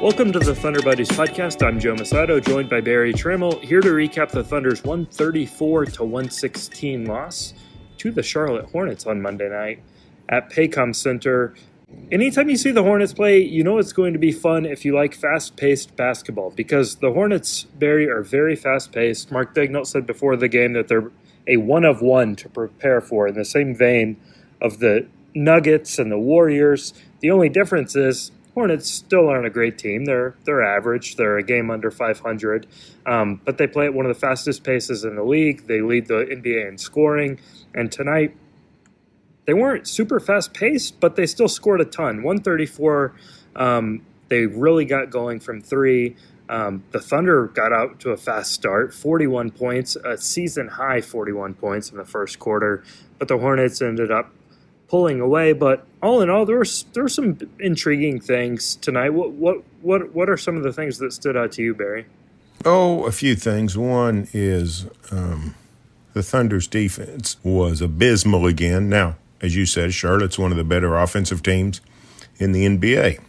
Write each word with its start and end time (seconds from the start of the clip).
Welcome 0.00 0.32
to 0.32 0.38
the 0.38 0.54
Thunder 0.54 0.80
Buddies 0.80 1.10
podcast. 1.10 1.62
I'm 1.62 1.78
Joe 1.78 1.94
Mussatto, 1.94 2.42
joined 2.42 2.70
by 2.70 2.80
Berry 2.80 3.12
Tramel, 3.12 3.62
here 3.62 3.82
to 3.82 3.90
recap 3.90 4.30
the 4.30 4.42
Thunder's 4.42 4.82
134 4.82 5.84
to 5.84 6.04
116 6.04 7.04
loss 7.04 7.52
to 7.98 8.10
the 8.10 8.22
Charlotte 8.22 8.64
Hornets 8.70 9.06
on 9.06 9.20
Monday 9.20 9.50
night 9.50 9.82
at 10.30 10.50
Paycom 10.50 10.96
Center. 10.96 11.54
Anytime 12.10 12.48
you 12.48 12.56
see 12.56 12.70
the 12.70 12.82
Hornets 12.82 13.12
play, 13.12 13.42
you 13.42 13.62
know 13.62 13.76
it's 13.76 13.92
going 13.92 14.14
to 14.14 14.18
be 14.18 14.32
fun 14.32 14.64
if 14.64 14.86
you 14.86 14.94
like 14.94 15.12
fast-paced 15.12 15.94
basketball 15.96 16.48
because 16.52 16.96
the 16.96 17.12
Hornets, 17.12 17.64
Barry, 17.64 18.08
are 18.08 18.22
very 18.22 18.56
fast-paced. 18.56 19.30
Mark 19.30 19.54
Daigneault 19.54 19.86
said 19.86 20.06
before 20.06 20.34
the 20.34 20.48
game 20.48 20.72
that 20.72 20.88
they're 20.88 21.12
a 21.46 21.58
one 21.58 21.84
of 21.84 22.00
one 22.00 22.36
to 22.36 22.48
prepare 22.48 23.02
for 23.02 23.28
in 23.28 23.34
the 23.34 23.44
same 23.44 23.74
vein 23.74 24.16
of 24.62 24.78
the 24.78 25.06
Nuggets 25.34 25.98
and 25.98 26.10
the 26.10 26.18
Warriors. 26.18 26.94
The 27.20 27.30
only 27.30 27.50
difference 27.50 27.94
is 27.94 28.32
Hornets 28.54 28.90
still 28.90 29.28
aren't 29.28 29.46
a 29.46 29.50
great 29.50 29.78
team. 29.78 30.04
They're 30.04 30.34
they're 30.44 30.62
average. 30.62 31.16
They're 31.16 31.38
a 31.38 31.42
game 31.42 31.70
under 31.70 31.90
500, 31.90 32.66
um, 33.06 33.40
but 33.44 33.58
they 33.58 33.66
play 33.66 33.86
at 33.86 33.94
one 33.94 34.06
of 34.06 34.14
the 34.14 34.20
fastest 34.20 34.64
paces 34.64 35.04
in 35.04 35.16
the 35.16 35.22
league. 35.22 35.66
They 35.66 35.80
lead 35.80 36.06
the 36.08 36.26
NBA 36.26 36.68
in 36.68 36.78
scoring, 36.78 37.38
and 37.74 37.92
tonight 37.92 38.36
they 39.46 39.54
weren't 39.54 39.86
super 39.86 40.20
fast 40.20 40.52
paced, 40.52 41.00
but 41.00 41.16
they 41.16 41.26
still 41.26 41.48
scored 41.48 41.80
a 41.80 41.84
ton. 41.84 42.22
134. 42.22 43.14
Um, 43.56 44.04
they 44.28 44.46
really 44.46 44.84
got 44.84 45.10
going 45.10 45.40
from 45.40 45.60
three. 45.60 46.16
Um, 46.48 46.82
the 46.90 47.00
Thunder 47.00 47.46
got 47.46 47.72
out 47.72 48.00
to 48.00 48.10
a 48.10 48.16
fast 48.16 48.52
start, 48.52 48.92
41 48.92 49.52
points, 49.52 49.94
a 49.96 50.18
season 50.18 50.66
high 50.66 51.00
41 51.00 51.54
points 51.54 51.90
in 51.90 51.96
the 51.96 52.04
first 52.04 52.40
quarter, 52.40 52.82
but 53.20 53.28
the 53.28 53.38
Hornets 53.38 53.80
ended 53.80 54.10
up 54.10 54.32
pulling 54.90 55.20
away. 55.20 55.54
But 55.54 55.86
all 56.02 56.20
in 56.20 56.28
all, 56.28 56.44
there 56.44 56.58
were 56.58 56.66
there 56.92 57.04
were 57.04 57.08
some 57.08 57.38
intriguing 57.58 58.20
things 58.20 58.74
tonight. 58.76 59.10
What 59.10 59.30
what 59.32 59.62
what 59.80 60.14
what 60.14 60.28
are 60.28 60.36
some 60.36 60.56
of 60.56 60.62
the 60.62 60.72
things 60.72 60.98
that 60.98 61.12
stood 61.12 61.36
out 61.36 61.52
to 61.52 61.62
you, 61.62 61.74
Berry? 61.74 62.04
Oh, 62.64 63.04
a 63.04 63.12
few 63.12 63.36
things. 63.36 63.78
One 63.78 64.28
is 64.34 64.86
um, 65.10 65.54
the 66.12 66.22
Thunder's 66.22 66.66
defense 66.66 67.36
was 67.42 67.80
abysmal 67.80 68.46
again. 68.46 68.90
Now, 68.90 69.16
as 69.40 69.56
you 69.56 69.64
said, 69.64 69.94
Charlotte's 69.94 70.38
one 70.38 70.50
of 70.50 70.58
the 70.58 70.64
better 70.64 70.98
offensive 70.98 71.42
teams 71.42 71.80
in 72.38 72.52
the 72.52 72.66
NBA. 72.66 73.20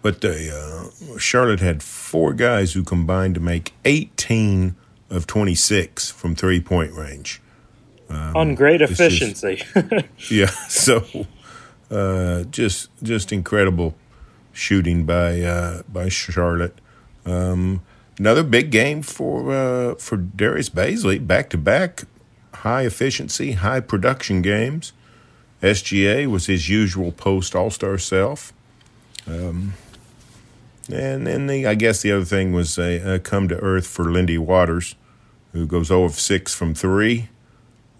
But 0.00 0.20
the, 0.20 0.90
uh, 1.12 1.18
Charlotte 1.18 1.60
had 1.60 1.82
four 1.82 2.34
guys 2.34 2.72
who 2.72 2.84
combined 2.84 3.34
to 3.36 3.40
make 3.40 3.72
18 3.84 4.76
of 5.10 5.26
26 5.26 6.10
from 6.10 6.34
three 6.36 6.60
point 6.60 6.92
range. 6.92 7.41
Um, 8.08 8.36
On 8.36 8.54
great 8.54 8.82
efficiency. 8.82 9.62
Just, 9.74 10.06
yeah, 10.30 10.46
so 10.68 11.04
uh, 11.90 12.44
just 12.44 12.90
just 13.02 13.32
incredible 13.32 13.94
shooting 14.52 15.04
by 15.04 15.40
uh, 15.40 15.82
by 15.88 16.08
Charlotte. 16.08 16.78
Um, 17.24 17.82
another 18.18 18.42
big 18.42 18.70
game 18.70 19.02
for 19.02 19.52
uh, 19.52 19.94
for 19.96 20.16
Darius 20.16 20.68
Bazley, 20.68 21.24
back 21.24 21.50
to 21.50 21.58
back 21.58 22.04
high 22.54 22.82
efficiency, 22.82 23.52
high 23.52 23.80
production 23.80 24.42
games. 24.42 24.92
SGA 25.62 26.26
was 26.26 26.46
his 26.46 26.68
usual 26.68 27.12
post 27.12 27.54
All 27.54 27.70
Star 27.70 27.98
self. 27.98 28.52
Um, 29.26 29.74
and 30.92 31.26
then 31.26 31.46
the, 31.46 31.66
I 31.66 31.74
guess 31.74 32.02
the 32.02 32.10
other 32.10 32.24
thing 32.24 32.52
was 32.52 32.76
a, 32.78 33.14
a 33.14 33.18
come 33.20 33.48
to 33.48 33.56
earth 33.56 33.86
for 33.86 34.10
Lindy 34.10 34.36
Waters, 34.36 34.96
who 35.52 35.64
goes 35.64 35.86
0 35.86 36.04
of 36.04 36.14
6 36.14 36.54
from 36.54 36.74
3 36.74 37.28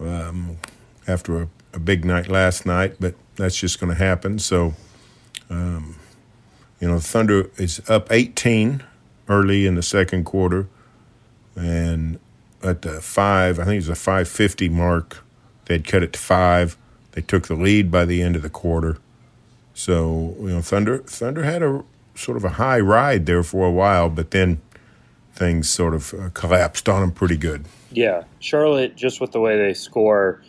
um, 0.02 0.58
after 1.06 1.42
a, 1.42 1.48
a, 1.72 1.78
big 1.78 2.04
night 2.04 2.28
last 2.28 2.66
night, 2.66 2.96
but 3.00 3.14
that's 3.36 3.56
just 3.56 3.80
going 3.80 3.90
to 3.90 3.98
happen. 3.98 4.38
So, 4.38 4.74
um, 5.50 5.96
you 6.80 6.88
know, 6.88 6.98
Thunder 6.98 7.50
is 7.56 7.80
up 7.88 8.10
18 8.10 8.82
early 9.28 9.66
in 9.66 9.74
the 9.74 9.82
second 9.82 10.24
quarter, 10.24 10.68
and 11.56 12.18
at 12.62 12.82
the 12.82 13.00
five, 13.00 13.58
I 13.58 13.64
think 13.64 13.74
it 13.74 13.88
was 13.88 13.88
a 13.88 13.94
550 13.94 14.68
mark, 14.68 15.24
they'd 15.66 15.86
cut 15.86 16.02
it 16.02 16.12
to 16.14 16.18
five. 16.18 16.76
They 17.12 17.20
took 17.20 17.46
the 17.46 17.54
lead 17.54 17.90
by 17.90 18.04
the 18.04 18.22
end 18.22 18.36
of 18.36 18.42
the 18.42 18.50
quarter. 18.50 18.98
So, 19.74 20.34
you 20.40 20.48
know, 20.48 20.62
Thunder 20.62 20.98
Thunder 20.98 21.42
had 21.42 21.62
a 21.62 21.84
sort 22.14 22.36
of 22.36 22.44
a 22.44 22.50
high 22.50 22.80
ride 22.80 23.26
there 23.26 23.42
for 23.42 23.66
a 23.66 23.70
while, 23.70 24.08
but 24.08 24.30
then 24.30 24.60
things 25.32 25.68
sort 25.68 25.94
of 25.94 26.14
uh, 26.14 26.28
collapsed 26.30 26.88
on 26.88 27.00
them 27.00 27.12
pretty 27.12 27.36
good. 27.36 27.66
Yeah, 27.90 28.24
Charlotte, 28.38 28.96
just 28.96 29.20
with 29.20 29.32
the 29.32 29.40
way 29.40 29.56
they 29.56 29.74
score, 29.74 30.42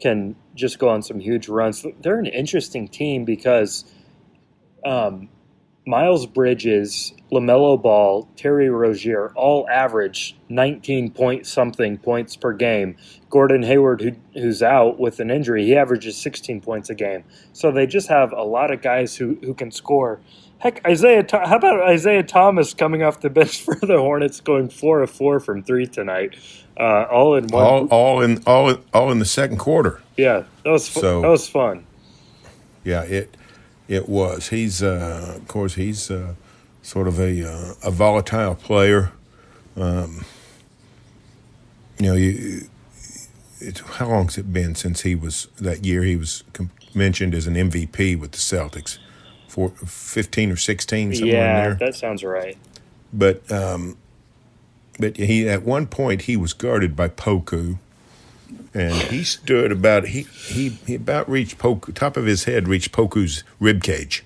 can 0.00 0.34
just 0.54 0.78
go 0.78 0.88
on 0.88 1.02
some 1.02 1.20
huge 1.20 1.48
runs. 1.48 1.84
They're 2.00 2.18
an 2.18 2.26
interesting 2.26 2.88
team 2.88 3.24
because 3.24 3.84
um, 4.84 5.28
Miles 5.86 6.26
Bridges, 6.26 7.12
LaMelo 7.32 7.80
Ball, 7.80 8.28
Terry 8.36 8.68
Rozier 8.68 9.32
all 9.34 9.68
average 9.68 10.36
19 10.48 11.10
point 11.10 11.46
something 11.46 11.98
points 11.98 12.36
per 12.36 12.52
game. 12.52 12.96
Gordon 13.28 13.62
Hayward, 13.62 14.00
who, 14.00 14.12
who's 14.34 14.62
out 14.62 14.98
with 14.98 15.20
an 15.20 15.30
injury, 15.30 15.64
he 15.64 15.76
averages 15.76 16.16
16 16.16 16.60
points 16.60 16.90
a 16.90 16.94
game. 16.94 17.24
So 17.52 17.70
they 17.70 17.86
just 17.86 18.08
have 18.08 18.32
a 18.32 18.42
lot 18.42 18.70
of 18.70 18.82
guys 18.82 19.16
who, 19.16 19.38
who 19.42 19.54
can 19.54 19.70
score. 19.70 20.20
Heck, 20.60 20.86
Isaiah, 20.86 21.26
how 21.32 21.56
about 21.56 21.80
Isaiah 21.88 22.22
Thomas 22.22 22.74
coming 22.74 23.02
off 23.02 23.20
the 23.20 23.30
bench 23.30 23.62
for 23.64 23.74
the 23.76 23.98
Hornets, 23.98 24.40
going 24.40 24.68
four 24.68 25.02
of 25.02 25.10
four 25.10 25.40
from 25.40 25.62
three 25.62 25.86
tonight, 25.86 26.36
uh, 26.78 27.06
all 27.10 27.34
in 27.34 27.46
one. 27.48 27.64
All, 27.64 27.86
all 27.86 28.20
in 28.20 28.42
all, 28.46 28.76
all 28.92 29.10
in 29.10 29.18
the 29.18 29.24
second 29.24 29.56
quarter. 29.56 30.00
Yeah, 30.16 30.44
that 30.64 30.70
was 30.70 30.86
fu- 30.88 31.00
so, 31.00 31.22
that 31.22 31.28
was 31.28 31.48
fun. 31.48 31.86
Yeah, 32.84 33.02
it 33.02 33.36
it 33.88 34.08
was. 34.08 34.48
He's 34.48 34.82
uh, 34.82 35.34
of 35.36 35.48
course 35.48 35.74
he's 35.74 36.10
uh, 36.10 36.34
sort 36.82 37.08
of 37.08 37.18
a 37.18 37.42
uh, 37.42 37.74
a 37.82 37.90
volatile 37.90 38.54
player. 38.54 39.12
Um, 39.76 40.26
you 41.98 42.06
know, 42.06 42.14
you, 42.14 42.68
how 43.84 44.08
long's 44.08 44.36
it 44.36 44.52
been 44.52 44.74
since 44.74 45.02
he 45.02 45.14
was 45.14 45.48
that 45.58 45.86
year 45.86 46.02
he 46.02 46.16
was 46.16 46.44
mentioned 46.94 47.34
as 47.34 47.46
an 47.46 47.54
MVP 47.54 48.18
with 48.18 48.32
the 48.32 48.38
Celtics? 48.38 48.98
For 49.50 49.70
15 49.70 50.52
or 50.52 50.56
16 50.56 51.14
somewhere 51.14 51.34
yeah, 51.34 51.62
there. 51.62 51.74
that 51.74 51.96
sounds 51.96 52.22
right. 52.22 52.56
But 53.12 53.50
um, 53.50 53.96
but 55.00 55.16
he 55.16 55.48
at 55.48 55.64
one 55.64 55.88
point 55.88 56.22
he 56.22 56.36
was 56.36 56.52
guarded 56.52 56.94
by 56.94 57.08
Poku, 57.08 57.78
and 58.72 58.94
he 58.94 59.24
stood 59.24 59.72
about 59.72 60.08
he 60.08 60.22
he, 60.22 60.68
he 60.86 60.94
about 60.94 61.28
reached 61.28 61.58
Poku 61.58 61.92
top 61.92 62.16
of 62.16 62.26
his 62.26 62.44
head 62.44 62.68
reached 62.68 62.92
Poku's 62.92 63.42
rib 63.58 63.82
cage. 63.82 64.24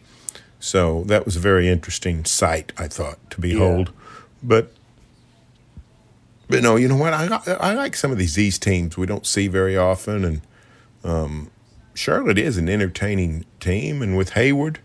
So 0.61 1.05
that 1.05 1.25
was 1.25 1.37
a 1.37 1.41
very 1.41 1.69
interesting 1.69 2.27
sight, 2.27 2.73
I 2.77 2.89
thought, 2.89 3.31
to 3.31 3.41
behold. 3.41 3.89
Yeah. 3.89 4.11
But 4.43 4.73
but 6.49 6.62
no, 6.62 6.77
you 6.77 6.89
know 6.89 6.97
what? 6.97 7.15
I 7.15 7.27
I 7.61 7.73
like 7.73 7.97
some 7.97 8.12
of 8.12 8.19
these 8.19 8.39
East 8.39 8.61
teams 8.61 8.99
we 8.99 9.06
don't 9.06 9.27
see 9.27 9.49
very 9.49 9.77
often, 9.77 10.23
and 10.25 10.41
um, 11.03 11.51
Charlotte 11.95 12.39
is 12.39 12.59
an 12.59 12.69
entertaining 12.69 13.47
team, 13.61 14.03
and 14.03 14.17
with 14.17 14.31
Hayward, 14.31 14.81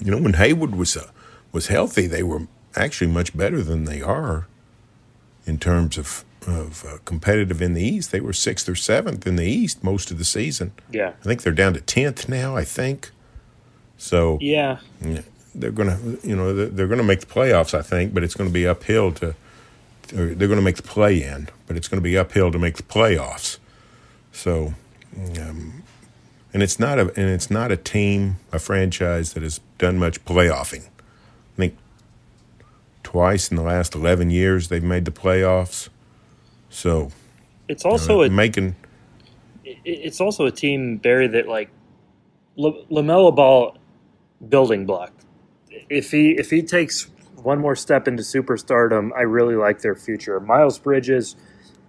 you 0.00 0.10
know, 0.10 0.18
when 0.18 0.34
Hayward 0.34 0.74
was 0.74 0.96
uh, 0.96 1.10
was 1.52 1.66
healthy, 1.68 2.06
they 2.06 2.22
were 2.22 2.46
actually 2.76 3.10
much 3.10 3.36
better 3.36 3.62
than 3.62 3.84
they 3.84 4.00
are 4.00 4.46
in 5.46 5.58
terms 5.58 5.98
of 5.98 6.24
of 6.46 6.84
uh, 6.84 6.98
competitive 7.04 7.60
in 7.60 7.74
the 7.74 7.82
East. 7.82 8.12
They 8.12 8.20
were 8.20 8.32
sixth 8.32 8.68
or 8.68 8.74
seventh 8.74 9.26
in 9.26 9.36
the 9.36 9.44
East 9.44 9.84
most 9.84 10.10
of 10.10 10.18
the 10.18 10.24
season. 10.24 10.72
Yeah, 10.90 11.12
I 11.20 11.24
think 11.24 11.42
they're 11.42 11.52
down 11.52 11.74
to 11.74 11.80
tenth 11.80 12.28
now. 12.28 12.56
I 12.56 12.64
think. 12.64 13.10
So 13.98 14.38
yeah, 14.40 14.78
they're 15.54 15.70
gonna 15.70 15.98
you 16.22 16.34
know 16.36 16.54
they're, 16.54 16.66
they're 16.66 16.88
gonna 16.88 17.02
make 17.02 17.20
the 17.20 17.26
playoffs. 17.26 17.74
I 17.74 17.82
think, 17.82 18.14
but 18.14 18.22
it's 18.24 18.34
going 18.34 18.48
to 18.48 18.54
be 18.54 18.66
uphill 18.66 19.12
to. 19.12 19.34
they're 20.08 20.34
going 20.34 20.56
to 20.56 20.62
make 20.62 20.76
the 20.76 20.82
play 20.82 21.22
in, 21.22 21.48
but 21.66 21.76
it's 21.76 21.88
going 21.88 21.98
to 22.00 22.02
be 22.02 22.16
uphill 22.16 22.50
to 22.50 22.58
make 22.58 22.76
the 22.76 22.82
playoffs. 22.82 23.58
So, 24.32 24.74
um, 25.38 25.82
and 26.52 26.62
it's 26.62 26.78
not 26.78 26.98
a 26.98 27.12
and 27.16 27.30
it's 27.30 27.50
not 27.50 27.70
a 27.70 27.76
team, 27.76 28.36
a 28.52 28.58
franchise 28.58 29.32
that 29.34 29.42
has 29.42 29.60
done 29.78 29.98
much 29.98 30.24
playoffing. 30.24 30.86
I 30.86 31.56
think 31.56 31.76
twice 33.02 33.50
in 33.50 33.56
the 33.56 33.62
last 33.62 33.94
eleven 33.94 34.30
years 34.30 34.68
they've 34.68 34.82
made 34.82 35.04
the 35.04 35.10
playoffs. 35.10 35.88
So 36.68 37.10
it's 37.68 37.84
also 37.84 38.22
you 38.22 38.28
know, 38.28 38.34
making. 38.34 38.76
it's 39.64 40.20
also 40.20 40.46
a 40.46 40.50
team 40.50 40.96
Berry 40.96 41.28
that 41.28 41.48
like 41.48 41.70
Lamelo 42.58 43.34
Ball 43.34 43.76
building 44.46 44.86
block. 44.86 45.12
If 45.88 46.10
he 46.10 46.32
if 46.32 46.50
he 46.50 46.62
takes 46.62 47.08
one 47.36 47.58
more 47.58 47.76
step 47.76 48.06
into 48.06 48.22
superstardom, 48.22 49.10
I 49.16 49.22
really 49.22 49.56
like 49.56 49.80
their 49.80 49.94
future. 49.94 50.40
Miles 50.40 50.78
Bridges, 50.78 51.36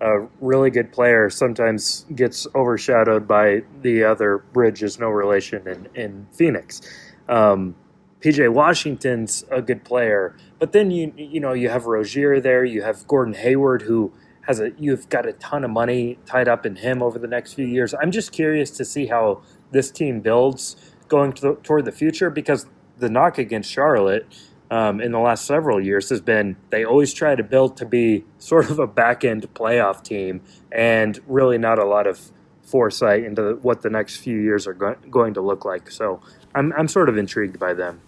a 0.02 0.28
really 0.42 0.72
good 0.72 0.92
player, 0.92 1.30
sometimes 1.30 2.06
gets 2.16 2.48
overshadowed 2.56 3.28
by 3.28 3.62
the 3.82 4.04
other 4.04 4.40
Bridges 4.40 5.00
no 5.00 5.10
relation 5.10 5.68
in 5.68 5.88
in 5.96 6.28
Phoenix. 6.32 6.82
Um, 7.30 7.76
PJ 8.20 8.52
Washington's 8.52 9.46
a 9.52 9.62
good 9.62 9.84
player, 9.84 10.36
but 10.60 10.72
then 10.72 10.92
you 10.92 11.14
you 11.16 11.40
know 11.40 11.54
you 11.54 11.70
have 11.70 11.86
Rozier 11.86 12.40
there, 12.40 12.66
you 12.66 12.82
have 12.82 13.08
Gordon 13.08 13.36
Hayward 13.36 13.84
who 13.84 14.12
has 14.48 14.60
a 14.60 14.72
you've 14.80 15.08
got 15.10 15.28
a 15.28 15.34
ton 15.34 15.64
of 15.64 15.70
money 15.70 16.18
tied 16.26 16.48
up 16.48 16.66
in 16.66 16.78
him 16.78 17.04
over 17.04 17.20
the 17.20 17.28
next 17.28 17.54
few 17.54 17.66
years. 17.66 17.94
I'm 17.94 18.12
just 18.12 18.32
curious 18.32 18.72
to 18.72 18.86
see 18.86 19.06
how 19.06 19.44
this 19.72 19.92
team 19.92 20.20
builds 20.22 20.76
going 21.08 21.34
to 21.34 21.56
toward 21.64 21.86
the 21.86 21.92
future 21.92 22.30
because 22.30 22.66
the 22.98 23.10
knock 23.10 23.38
against 23.38 23.70
Charlotte 23.72 24.26
um, 24.72 25.02
in 25.02 25.12
the 25.12 25.20
last 25.20 25.46
several 25.46 25.84
years 25.84 26.10
has 26.10 26.22
been 26.22 26.56
they 26.70 26.86
always 26.86 27.14
try 27.14 27.36
to 27.36 27.44
build 27.44 27.78
to 27.78 27.86
be 27.86 28.24
sort 28.40 28.72
of 28.72 28.80
a 28.80 28.88
back 28.88 29.24
end 29.24 29.54
playoff 29.54 30.02
team 30.02 30.42
and 30.72 31.20
really 31.28 31.58
not 31.58 31.78
a 31.78 31.86
lot 31.86 32.08
of 32.08 32.32
foresight 32.64 33.26
into 33.26 33.60
what 33.62 33.82
the 33.82 33.90
next 33.90 34.18
few 34.18 34.40
years 34.40 34.66
are 34.66 34.74
go- 34.74 34.96
going 35.10 35.34
to 35.34 35.42
look 35.42 35.66
like. 35.66 35.92
So 35.92 36.22
I'm 36.56 36.72
I'm 36.74 36.88
sort 36.88 37.10
of 37.10 37.18
intrigued 37.18 37.60
by 37.60 37.74
them. 37.74 38.00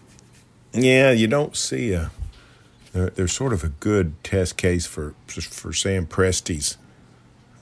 Yeah, 0.72 1.12
you 1.12 1.28
don't 1.28 1.54
see 1.54 1.92
a. 1.92 2.10
They're, 2.92 3.10
they're 3.10 3.28
sort 3.28 3.52
of 3.52 3.62
a 3.62 3.68
good 3.68 4.14
test 4.24 4.56
case 4.56 4.86
for 4.86 5.14
for 5.26 5.72
Sam 5.72 6.06
Presti's 6.06 6.78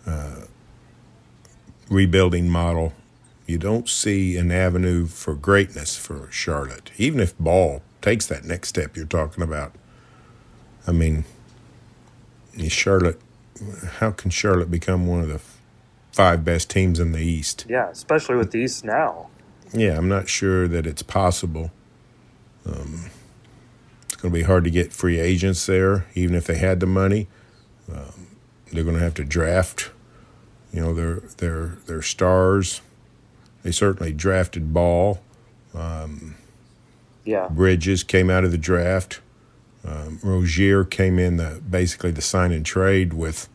uh, 0.06 0.42
rebuilding 1.88 2.48
model. 2.48 2.92
You 3.46 3.58
don't 3.58 3.88
see 3.88 4.36
an 4.36 4.52
avenue 4.52 5.06
for 5.06 5.34
greatness 5.34 5.96
for 5.96 6.30
Charlotte, 6.30 6.92
even 6.96 7.18
if 7.18 7.36
Ball 7.38 7.82
takes 8.02 8.26
that 8.26 8.44
next 8.44 8.68
step 8.68 8.96
you're 8.96 9.06
talking 9.06 9.42
about. 9.42 9.72
I 10.86 10.92
mean, 10.92 11.24
Charlotte. 12.68 13.20
How 13.98 14.10
can 14.10 14.30
Charlotte 14.30 14.70
become 14.70 15.06
one 15.06 15.20
of 15.20 15.28
the 15.28 15.40
five 16.12 16.44
best 16.44 16.68
teams 16.68 16.98
in 16.98 17.12
the 17.12 17.20
East? 17.20 17.64
Yeah, 17.68 17.88
especially 17.90 18.36
with 18.36 18.50
the 18.50 18.58
East 18.58 18.84
now. 18.84 19.28
Yeah, 19.72 19.96
I'm 19.96 20.08
not 20.08 20.28
sure 20.28 20.68
that 20.68 20.86
it's 20.86 21.02
possible. 21.02 21.70
Um, 22.66 23.10
it's 24.04 24.16
going 24.16 24.32
to 24.32 24.38
be 24.38 24.44
hard 24.44 24.64
to 24.64 24.70
get 24.70 24.92
free 24.92 25.18
agents 25.18 25.64
there, 25.66 26.06
even 26.14 26.34
if 26.34 26.46
they 26.46 26.56
had 26.56 26.80
the 26.80 26.86
money. 26.86 27.28
Um, 27.90 28.36
they're 28.72 28.84
going 28.84 28.96
to 28.96 29.02
have 29.02 29.14
to 29.14 29.24
draft, 29.24 29.90
you 30.72 30.80
know, 30.80 30.94
their 30.94 31.20
their 31.38 31.78
their 31.86 32.02
stars. 32.02 32.80
They 33.62 33.70
certainly 33.70 34.12
drafted 34.12 34.74
Ball. 34.74 35.20
Um, 35.74 36.34
yeah, 37.24 37.48
Bridges 37.48 38.02
came 38.02 38.30
out 38.30 38.44
of 38.44 38.50
the 38.50 38.58
draft. 38.58 39.20
Um, 39.84 40.20
Rozier 40.22 40.84
came 40.84 41.18
in 41.18 41.38
the 41.38 41.60
basically 41.68 42.12
the 42.12 42.22
sign 42.22 42.52
and 42.52 42.64
trade 42.64 43.12
with 43.12 43.48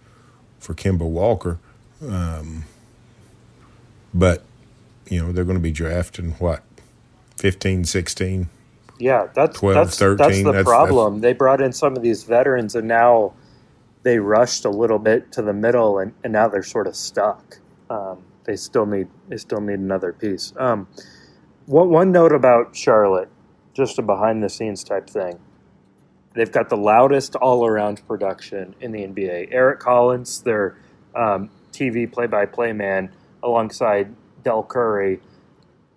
for 0.59 0.73
Kemba 0.73 1.07
Walker, 1.07 1.59
um, 2.01 2.65
but 4.13 4.43
you 5.09 5.21
know 5.21 5.31
they're 5.31 5.45
going 5.45 5.57
to 5.57 5.61
be 5.61 5.71
drafting 5.71 6.31
what 6.31 6.63
15, 7.37 7.85
16 7.85 8.49
yeah, 8.99 9.27
that's 9.33 9.59
12, 9.59 9.75
that's, 9.75 9.97
13. 9.97 10.17
That's 10.17 10.43
the 10.43 10.51
that's, 10.51 10.63
problem. 10.63 11.15
That's, 11.15 11.21
they 11.21 11.33
brought 11.33 11.61
in 11.61 11.71
some 11.71 11.95
of 11.95 12.01
these 12.01 12.23
veterans, 12.23 12.75
and 12.75 12.87
now 12.87 13.33
they 14.03 14.19
rushed 14.19 14.65
a 14.65 14.69
little 14.69 14.99
bit 14.99 15.31
to 15.33 15.41
the 15.41 15.53
middle, 15.53 15.99
and, 15.99 16.13
and 16.23 16.33
now 16.33 16.47
they're 16.47 16.63
sort 16.63 16.87
of 16.87 16.95
stuck. 16.95 17.59
Um, 17.89 18.23
they 18.45 18.55
still 18.55 18.85
need 18.85 19.07
they 19.27 19.37
still 19.37 19.61
need 19.61 19.79
another 19.79 20.13
piece. 20.13 20.53
Um, 20.57 20.87
one, 21.65 21.89
one 21.89 22.11
note 22.11 22.31
about 22.31 22.75
Charlotte, 22.75 23.29
just 23.77 23.99
a 23.99 24.01
behind 24.01 24.43
the 24.43 24.49
scenes 24.49 24.83
type 24.83 25.07
thing. 25.07 25.39
They've 26.33 26.51
got 26.51 26.69
the 26.69 26.77
loudest 26.77 27.35
all 27.35 27.65
around 27.65 28.05
production 28.07 28.75
in 28.81 28.91
the 28.91 28.99
NBA. 29.07 29.49
Eric 29.51 29.79
Collins, 29.79 30.41
their 30.41 30.75
um, 31.15 31.51
TV 31.71 32.11
play 32.11 32.25
by 32.25 32.47
play 32.47 32.73
man, 32.73 33.11
alongside 33.43 34.15
Del 34.43 34.63
Curry. 34.63 35.19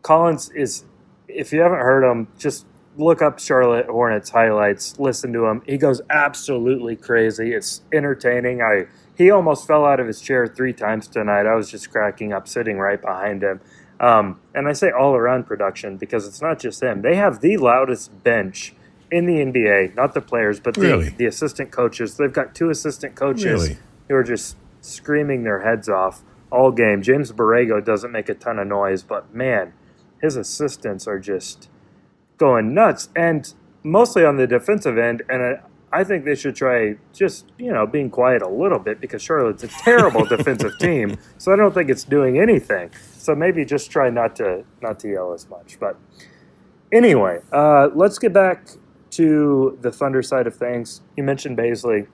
Collins 0.03 0.51
is, 0.51 0.85
if 1.27 1.53
you 1.53 1.61
haven't 1.61 1.81
heard 1.81 2.05
him, 2.05 2.29
just 2.39 2.67
look 2.97 3.23
up 3.23 3.39
Charlotte 3.39 3.87
Hornets 3.87 4.31
highlights, 4.31 4.99
listen 4.99 5.33
to 5.33 5.47
him. 5.47 5.63
He 5.67 5.79
goes 5.79 6.03
absolutely 6.11 6.97
crazy. 6.97 7.53
It's 7.53 7.83
entertaining. 7.93 8.61
I 8.61 8.87
he 9.17 9.31
almost 9.31 9.67
fell 9.67 9.85
out 9.85 10.01
of 10.01 10.07
his 10.07 10.21
chair 10.21 10.47
three 10.47 10.73
times 10.73 11.07
tonight. 11.07 11.47
I 11.47 11.55
was 11.55 11.71
just 11.71 11.91
cracking 11.91 12.33
up 12.33 12.49
sitting 12.49 12.79
right 12.79 13.01
behind 13.01 13.43
him. 13.43 13.61
Um, 14.01 14.41
and 14.55 14.67
I 14.67 14.73
say 14.73 14.91
all 14.91 15.15
around 15.15 15.45
production 15.45 15.99
because 15.99 16.27
it's 16.27 16.41
not 16.41 16.59
just 16.59 16.81
them. 16.81 17.03
They 17.03 17.17
have 17.17 17.43
the 17.43 17.59
loudest 17.59 18.25
bench 18.25 18.75
in 19.11 19.27
the 19.27 19.35
NBA, 19.35 19.95
not 19.95 20.15
the 20.15 20.23
players, 20.23 20.59
but 20.59 20.75
the, 20.75 20.81
really? 20.81 21.09
the 21.11 21.27
assistant 21.27 21.71
coaches. 21.71 22.17
They've 22.17 22.33
got 22.33 22.55
two 22.55 22.71
assistant 22.71 23.15
coaches 23.15 23.45
really? 23.45 23.79
who 24.09 24.15
are 24.15 24.25
just 24.25 24.57
screaming 24.81 25.43
their 25.43 25.61
heads 25.61 25.89
off 25.89 26.23
all 26.51 26.73
game. 26.73 27.03
James 27.03 27.31
Borrego 27.31 27.85
doesn't 27.85 28.11
make 28.11 28.29
a 28.29 28.35
ton 28.35 28.59
of 28.59 28.67
noise, 28.67 29.03
but 29.03 29.35
man, 29.35 29.75
his 30.21 30.37
assistants 30.37 31.07
are 31.07 31.19
just 31.19 31.69
going 32.39 32.73
nuts, 32.73 33.11
and 33.15 33.53
mostly 33.83 34.25
on 34.25 34.37
the 34.37 34.47
defensive 34.47 34.97
end. 34.97 35.23
And 35.29 35.61
I 35.93 36.05
think 36.05 36.25
they 36.25 36.35
should 36.35 36.57
try 36.57 36.97
just 37.13 37.47
you 37.59 37.73
know 37.73 37.87
being 37.87 38.11
quiet 38.11 38.41
a 38.43 38.49
little 38.49 38.79
bit 38.79 39.01
because 39.01 39.23
Charlotte's 39.23 39.65
a 39.65 39.69
terrible 39.69 40.25
defensive 40.37 40.79
team, 40.79 41.19
so 41.37 41.53
I 41.53 41.57
don't 41.57 41.75
think 41.75 41.91
it's 41.91 42.05
doing 42.05 42.39
anything. 42.39 42.91
So 43.21 43.35
maybe 43.35 43.67
just 43.67 43.91
try 43.91 44.09
not 44.09 44.35
to 44.37 44.65
not 44.81 44.99
to 45.01 45.09
yell 45.09 45.35
as 45.35 45.47
much. 45.49 45.79
But 45.79 45.99
anyway, 46.91 47.41
uh, 47.53 47.91
let's 47.95 48.19
get 48.19 48.33
back 48.33 48.71
to 49.11 49.79
the 49.83 49.93
Thunder 49.93 50.23
side 50.23 50.47
of 50.47 50.57
things. 50.57 51.03
You 51.19 51.25
mentioned 51.25 51.59
Bazley. 51.59 52.07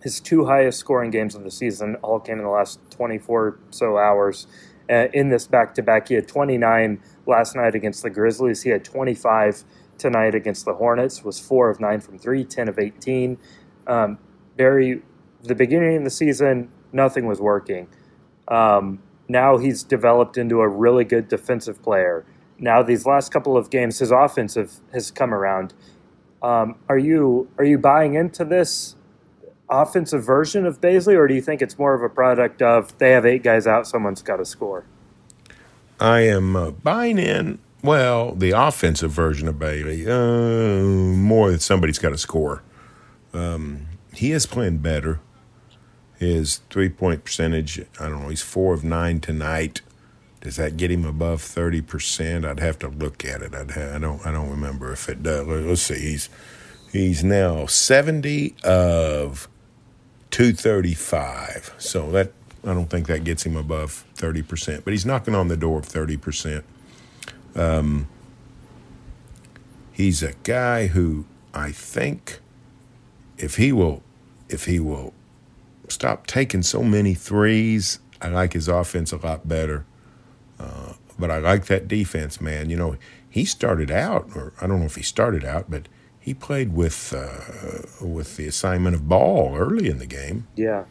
His 0.00 0.20
two 0.20 0.44
highest 0.44 0.78
scoring 0.78 1.10
games 1.10 1.34
of 1.34 1.42
the 1.42 1.50
season 1.50 1.96
all 1.96 2.20
came 2.20 2.38
in 2.38 2.44
the 2.44 2.50
last 2.50 2.78
24 2.90 3.58
so 3.70 3.98
hours. 3.98 4.46
Uh, 4.88 5.08
in 5.12 5.28
this 5.28 5.48
back 5.48 5.74
to 5.74 5.82
back, 5.82 6.06
he 6.06 6.14
had 6.14 6.28
29 6.28 7.02
last 7.26 7.56
night 7.56 7.74
against 7.74 8.04
the 8.04 8.10
Grizzlies. 8.10 8.62
He 8.62 8.70
had 8.70 8.84
25 8.84 9.64
tonight 9.98 10.36
against 10.36 10.64
the 10.64 10.74
Hornets, 10.74 11.24
was 11.24 11.40
4 11.40 11.68
of 11.68 11.80
9 11.80 12.00
from 12.00 12.16
3, 12.16 12.44
10 12.44 12.68
of 12.68 12.78
18. 12.78 13.36
Um, 13.88 14.18
Berry, 14.56 15.02
the 15.42 15.56
beginning 15.56 15.96
of 15.96 16.04
the 16.04 16.10
season, 16.10 16.70
nothing 16.92 17.26
was 17.26 17.40
working. 17.40 17.88
Um, 18.46 19.02
now 19.28 19.58
he's 19.58 19.82
developed 19.82 20.38
into 20.38 20.60
a 20.60 20.68
really 20.68 21.04
good 21.04 21.28
defensive 21.28 21.82
player. 21.82 22.24
Now 22.58 22.82
these 22.82 23.06
last 23.06 23.30
couple 23.30 23.56
of 23.56 23.70
games, 23.70 23.98
his 23.98 24.10
offensive 24.10 24.80
has 24.92 25.10
come 25.10 25.32
around. 25.32 25.74
Um, 26.42 26.76
are 26.88 26.98
you 26.98 27.48
are 27.58 27.64
you 27.64 27.78
buying 27.78 28.14
into 28.14 28.44
this 28.44 28.96
offensive 29.68 30.24
version 30.24 30.66
of 30.66 30.80
Bazley, 30.80 31.16
or 31.16 31.28
do 31.28 31.34
you 31.34 31.42
think 31.42 31.62
it's 31.62 31.78
more 31.78 31.94
of 31.94 32.02
a 32.02 32.08
product 32.08 32.62
of 32.62 32.96
they 32.98 33.10
have 33.10 33.26
eight 33.26 33.42
guys 33.42 33.66
out, 33.66 33.86
someone's 33.86 34.22
got 34.22 34.36
to 34.36 34.44
score? 34.44 34.84
I 36.00 36.20
am 36.20 36.56
uh, 36.56 36.70
buying 36.70 37.18
in. 37.18 37.58
Well, 37.82 38.34
the 38.34 38.50
offensive 38.50 39.12
version 39.12 39.46
of 39.46 39.56
Bazley, 39.56 40.06
uh, 40.06 40.82
more 41.16 41.50
that 41.50 41.62
somebody's 41.62 41.98
got 41.98 42.10
to 42.10 42.18
score. 42.18 42.62
Um, 43.32 43.86
he 44.12 44.32
is 44.32 44.46
playing 44.46 44.78
better. 44.78 45.20
His 46.18 46.58
three 46.70 46.88
point 46.88 47.24
percentage, 47.24 47.80
I 48.00 48.08
don't 48.08 48.22
know, 48.22 48.28
he's 48.28 48.42
four 48.42 48.74
of 48.74 48.84
nine 48.84 49.20
tonight. 49.20 49.82
Does 50.40 50.56
that 50.56 50.76
get 50.76 50.90
him 50.90 51.04
above 51.04 51.42
thirty 51.42 51.80
percent? 51.80 52.44
I'd 52.44 52.60
have 52.60 52.78
to 52.80 52.88
look 52.88 53.24
at 53.24 53.42
it. 53.42 53.54
I'd 53.54 53.76
I 53.76 53.98
don't 53.98 54.24
I 54.26 54.32
don't 54.32 54.50
remember 54.50 54.92
if 54.92 55.08
it 55.08 55.22
does. 55.22 55.46
Let's 55.46 55.82
see. 55.82 55.98
He's 55.98 56.28
he's 56.92 57.22
now 57.24 57.66
seventy 57.66 58.54
of 58.64 59.48
two 60.30 60.52
thirty 60.52 60.94
five. 60.94 61.74
So 61.78 62.10
that 62.12 62.32
I 62.64 62.74
don't 62.74 62.90
think 62.90 63.06
that 63.06 63.24
gets 63.24 63.46
him 63.46 63.56
above 63.56 64.04
30%, 64.16 64.84
but 64.84 64.92
he's 64.92 65.06
knocking 65.06 65.34
on 65.34 65.48
the 65.48 65.56
door 65.56 65.78
of 65.78 65.86
30%. 65.86 66.64
Um, 67.54 68.08
he's 69.92 70.22
a 70.22 70.32
guy 70.42 70.88
who 70.88 71.24
I 71.54 71.72
think 71.72 72.40
if 73.36 73.56
he 73.56 73.72
will 73.72 74.02
if 74.48 74.64
he 74.64 74.80
will 74.80 75.12
stop 75.92 76.26
taking 76.26 76.62
so 76.62 76.82
many 76.82 77.14
threes, 77.14 77.98
I 78.20 78.28
like 78.28 78.52
his 78.52 78.68
offense 78.68 79.12
a 79.12 79.16
lot 79.16 79.48
better. 79.48 79.84
Uh, 80.58 80.94
but 81.18 81.30
I 81.30 81.38
like 81.38 81.66
that 81.66 81.88
defense, 81.88 82.40
man. 82.40 82.70
You 82.70 82.76
know, 82.76 82.96
he 83.28 83.44
started 83.44 83.90
out, 83.90 84.28
or 84.34 84.52
I 84.60 84.66
don't 84.66 84.80
know 84.80 84.86
if 84.86 84.96
he 84.96 85.02
started 85.02 85.44
out, 85.44 85.70
but 85.70 85.88
he 86.18 86.34
played 86.34 86.74
with 86.74 87.12
uh, 87.12 88.04
with 88.04 88.36
the 88.36 88.46
assignment 88.46 88.94
of 88.94 89.08
ball 89.08 89.56
early 89.56 89.88
in 89.88 89.98
the 89.98 90.06
game. 90.06 90.46
Yeah. 90.56 90.84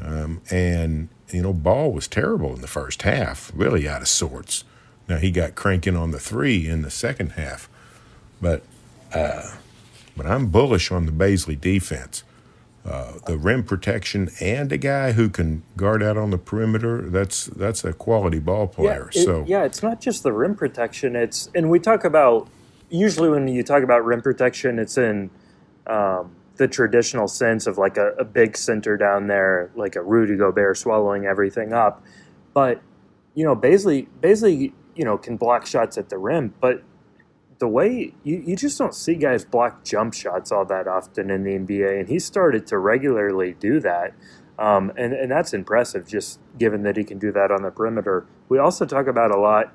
Um, 0.00 0.42
and 0.50 1.08
you 1.30 1.42
know, 1.42 1.52
Ball 1.52 1.92
was 1.92 2.08
terrible 2.08 2.54
in 2.54 2.60
the 2.60 2.66
first 2.66 3.02
half, 3.02 3.50
really 3.54 3.88
out 3.88 4.02
of 4.02 4.08
sorts. 4.08 4.64
Now 5.08 5.16
he 5.16 5.30
got 5.30 5.54
cranking 5.54 5.96
on 5.96 6.10
the 6.10 6.18
three 6.18 6.68
in 6.68 6.82
the 6.82 6.90
second 6.90 7.32
half, 7.32 7.68
but 8.40 8.62
uh, 9.12 9.56
but 10.16 10.26
I'm 10.26 10.46
bullish 10.46 10.90
on 10.90 11.06
the 11.06 11.12
Bazley 11.12 11.60
defense. 11.60 12.24
Uh, 12.84 13.12
the 13.26 13.38
rim 13.38 13.64
protection 13.64 14.30
and 14.40 14.70
a 14.70 14.76
guy 14.76 15.12
who 15.12 15.28
can 15.30 15.62
guard 15.76 16.02
out 16.02 16.16
on 16.16 16.30
the 16.30 16.38
perimeter. 16.38 17.02
That's 17.02 17.46
that's 17.46 17.84
a 17.84 17.92
quality 17.92 18.38
ball 18.38 18.66
player. 18.66 19.10
Yeah, 19.12 19.20
it, 19.20 19.24
so 19.24 19.44
yeah, 19.46 19.64
it's 19.64 19.82
not 19.82 20.00
just 20.00 20.22
the 20.22 20.32
rim 20.32 20.54
protection. 20.54 21.16
It's 21.16 21.50
and 21.54 21.70
we 21.70 21.78
talk 21.78 22.04
about 22.04 22.48
usually 22.90 23.30
when 23.30 23.48
you 23.48 23.62
talk 23.62 23.82
about 23.82 24.04
rim 24.04 24.20
protection, 24.20 24.78
it's 24.78 24.98
in 24.98 25.30
um, 25.86 26.34
the 26.56 26.68
traditional 26.68 27.26
sense 27.26 27.66
of 27.66 27.78
like 27.78 27.96
a, 27.96 28.12
a, 28.18 28.24
big 28.24 28.56
center 28.56 28.96
down 28.96 29.26
there, 29.26 29.70
like 29.74 29.96
a 29.96 30.02
Rudy 30.02 30.36
Gobert 30.36 30.78
swallowing 30.78 31.26
everything 31.26 31.72
up. 31.72 32.02
But 32.52 32.80
you 33.34 33.44
know, 33.44 33.56
Bazley, 33.56 34.06
Bazley, 34.20 34.72
you 34.94 35.04
know, 35.04 35.18
can 35.18 35.36
block 35.36 35.66
shots 35.66 35.98
at 35.98 36.08
the 36.08 36.18
rim, 36.18 36.54
but 36.60 36.82
the 37.64 37.68
way 37.68 38.12
you, 38.24 38.44
you 38.46 38.56
just 38.56 38.76
don't 38.76 38.94
see 38.94 39.14
guys 39.14 39.42
block 39.42 39.84
jump 39.84 40.12
shots 40.12 40.52
all 40.52 40.66
that 40.66 40.86
often 40.86 41.30
in 41.30 41.44
the 41.44 41.52
NBA, 41.52 41.98
and 41.98 42.08
he 42.10 42.18
started 42.18 42.66
to 42.66 42.76
regularly 42.76 43.54
do 43.58 43.80
that. 43.80 44.12
Um, 44.58 44.92
and, 44.98 45.14
and 45.14 45.30
that's 45.30 45.54
impressive, 45.54 46.06
just 46.06 46.40
given 46.58 46.82
that 46.82 46.98
he 46.98 47.04
can 47.04 47.18
do 47.18 47.32
that 47.32 47.50
on 47.50 47.62
the 47.62 47.70
perimeter. 47.70 48.26
We 48.50 48.58
also 48.58 48.84
talk 48.84 49.06
about 49.06 49.30
a 49.30 49.40
lot, 49.40 49.72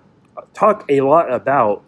talk 0.53 0.85
a 0.87 1.01
lot 1.01 1.33
about, 1.33 1.83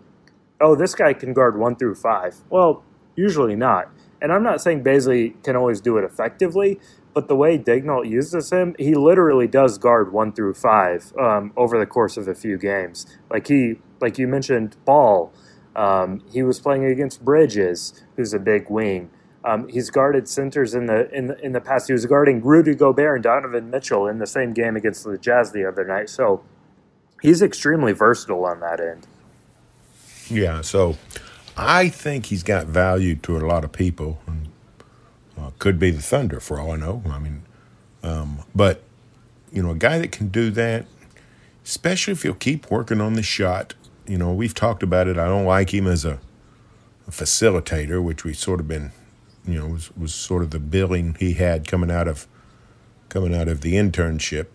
oh, 0.60 0.74
this 0.74 0.96
guy 0.96 1.14
can 1.14 1.34
guard 1.34 1.56
one 1.56 1.76
through 1.76 1.94
five. 1.94 2.38
Well, 2.50 2.84
usually 3.16 3.56
not. 3.56 3.92
And 4.24 4.34
I'm 4.34 4.42
not 4.42 4.60
saying 4.60 4.84
Bazley 4.84 5.36
can 5.44 5.56
always 5.56 5.82
do 5.82 6.00
it 6.00 6.04
effectively, 6.04 6.80
but 7.14 7.28
the 7.28 7.36
way 7.36 7.60
Daigneault 7.60 8.10
uses 8.10 8.50
him, 8.50 8.76
he 8.80 8.96
literally 8.96 9.48
does 9.48 9.78
guard 9.78 10.12
one 10.12 10.34
through 10.34 10.56
five 10.56 11.14
um, 11.22 11.54
over 11.56 11.78
the 11.78 11.86
course 11.86 12.18
of 12.18 12.28
a 12.28 12.34
few 12.34 12.58
games. 12.58 13.06
Like 13.30 13.50
he, 13.50 13.76
like 14.00 14.18
you 14.18 14.28
mentioned, 14.28 14.78
Ball. 14.84 15.32
Um, 15.76 16.24
he 16.32 16.44
was 16.44 16.60
playing 16.60 16.86
against 16.86 17.24
Bridges, 17.24 18.04
who's 18.16 18.34
a 18.34 18.40
big 18.40 18.70
wing. 18.70 19.10
Um, 19.44 19.68
he's 19.70 19.90
guarded 19.90 20.28
centers 20.28 20.76
in 20.76 20.86
the, 20.86 21.10
in 21.12 21.28
the 21.28 21.40
in 21.44 21.52
the 21.52 21.62
past. 21.62 21.88
He 21.88 21.94
was 21.94 22.06
guarding 22.06 22.42
Rudy 22.44 22.76
Gobert 22.76 23.16
and 23.16 23.24
Donovan 23.24 23.72
Mitchell 23.72 24.08
in 24.08 24.20
the 24.20 24.28
same 24.28 24.54
game 24.54 24.76
against 24.76 25.04
the 25.04 25.18
Jazz 25.18 25.52
the 25.52 25.66
other 25.66 25.84
night. 25.84 26.10
So 26.10 26.44
he's 27.22 27.42
extremely 27.42 27.94
versatile 27.94 28.46
on 28.46 28.60
that 28.60 28.80
end. 28.80 29.08
Yeah. 30.30 30.62
So 30.62 30.98
I 31.58 31.90
think 31.90 32.28
he's 32.28 32.44
got 32.44 32.68
value 32.68 33.16
to 33.18 33.38
a 33.38 33.40
lot 33.40 33.64
of 33.64 33.72
people, 33.72 34.20
and 34.28 34.50
uh, 35.38 35.52
could 35.58 35.80
be 35.80 35.90
the 35.90 36.02
Thunder 36.02 36.40
for 36.40 36.60
all 36.60 36.72
I 36.72 36.76
know. 36.76 37.02
I 37.10 37.18
mean, 37.18 37.44
um, 38.04 38.44
but 38.54 38.84
you 39.52 39.64
know, 39.64 39.72
a 39.72 39.76
guy 39.76 39.98
that 39.98 40.12
can 40.12 40.28
do 40.28 40.52
that, 40.52 40.86
especially 41.66 42.14
if 42.14 42.24
he'll 42.24 42.34
keep 42.34 42.70
working 42.70 43.02
on 43.02 43.14
the 43.14 43.24
shot. 43.24 43.74
You 44.08 44.18
know, 44.18 44.34
we've 44.34 44.54
talked 44.54 44.84
about 44.84 45.08
it. 45.08 45.18
I 45.18 45.26
don't 45.28 45.46
like 45.46 45.74
him 45.74 45.88
as 45.88 46.06
a, 46.06 46.20
a 47.08 47.12
facilitator, 47.12 48.04
which 48.04 48.24
we 48.24 48.34
sort 48.34 48.60
of 48.60 48.68
been, 48.68 48.92
you 49.48 49.60
know, 49.60 49.68
was 49.68 49.96
was 49.96 50.14
sort 50.14 50.44
of 50.44 50.52
the 50.52 50.60
billing 50.60 51.16
he 51.20 51.34
had 51.34 51.68
coming 51.68 51.92
out 51.92 52.08
of 52.08 52.28
coming 53.10 53.36
out 53.36 53.48
of 53.48 53.62
the 53.62 53.74
internship, 53.74 54.48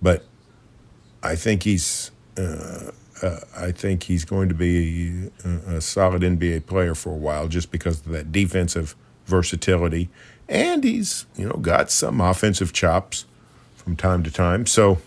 but 0.00 0.24
I 1.22 1.36
think 1.36 1.62
he's. 1.62 2.10
Uh, 2.36 2.90
uh, 3.22 3.40
I 3.56 3.70
think 3.70 4.02
he's 4.02 4.24
going 4.24 4.48
to 4.48 4.56
be 4.56 5.30
a, 5.44 5.76
a, 5.76 5.80
solid 5.80 6.22
NBA 6.22 6.66
player 6.66 6.96
for 6.96 7.10
a 7.10 7.16
while 7.16 7.46
just 7.46 7.70
because 7.70 8.00
of 8.00 8.08
that 8.08 8.32
defensive 8.32 8.96
versatility. 9.24 10.10
And 10.48 10.82
he's, 10.82 11.24
you 11.36 11.46
know, 11.46 11.54
got 11.54 11.90
some 11.92 12.20
offensive 12.20 12.72
chops 12.72 13.24
from 13.76 13.96
time 13.96 14.24
to 14.24 14.30
time. 14.30 14.66
So, 14.66 14.98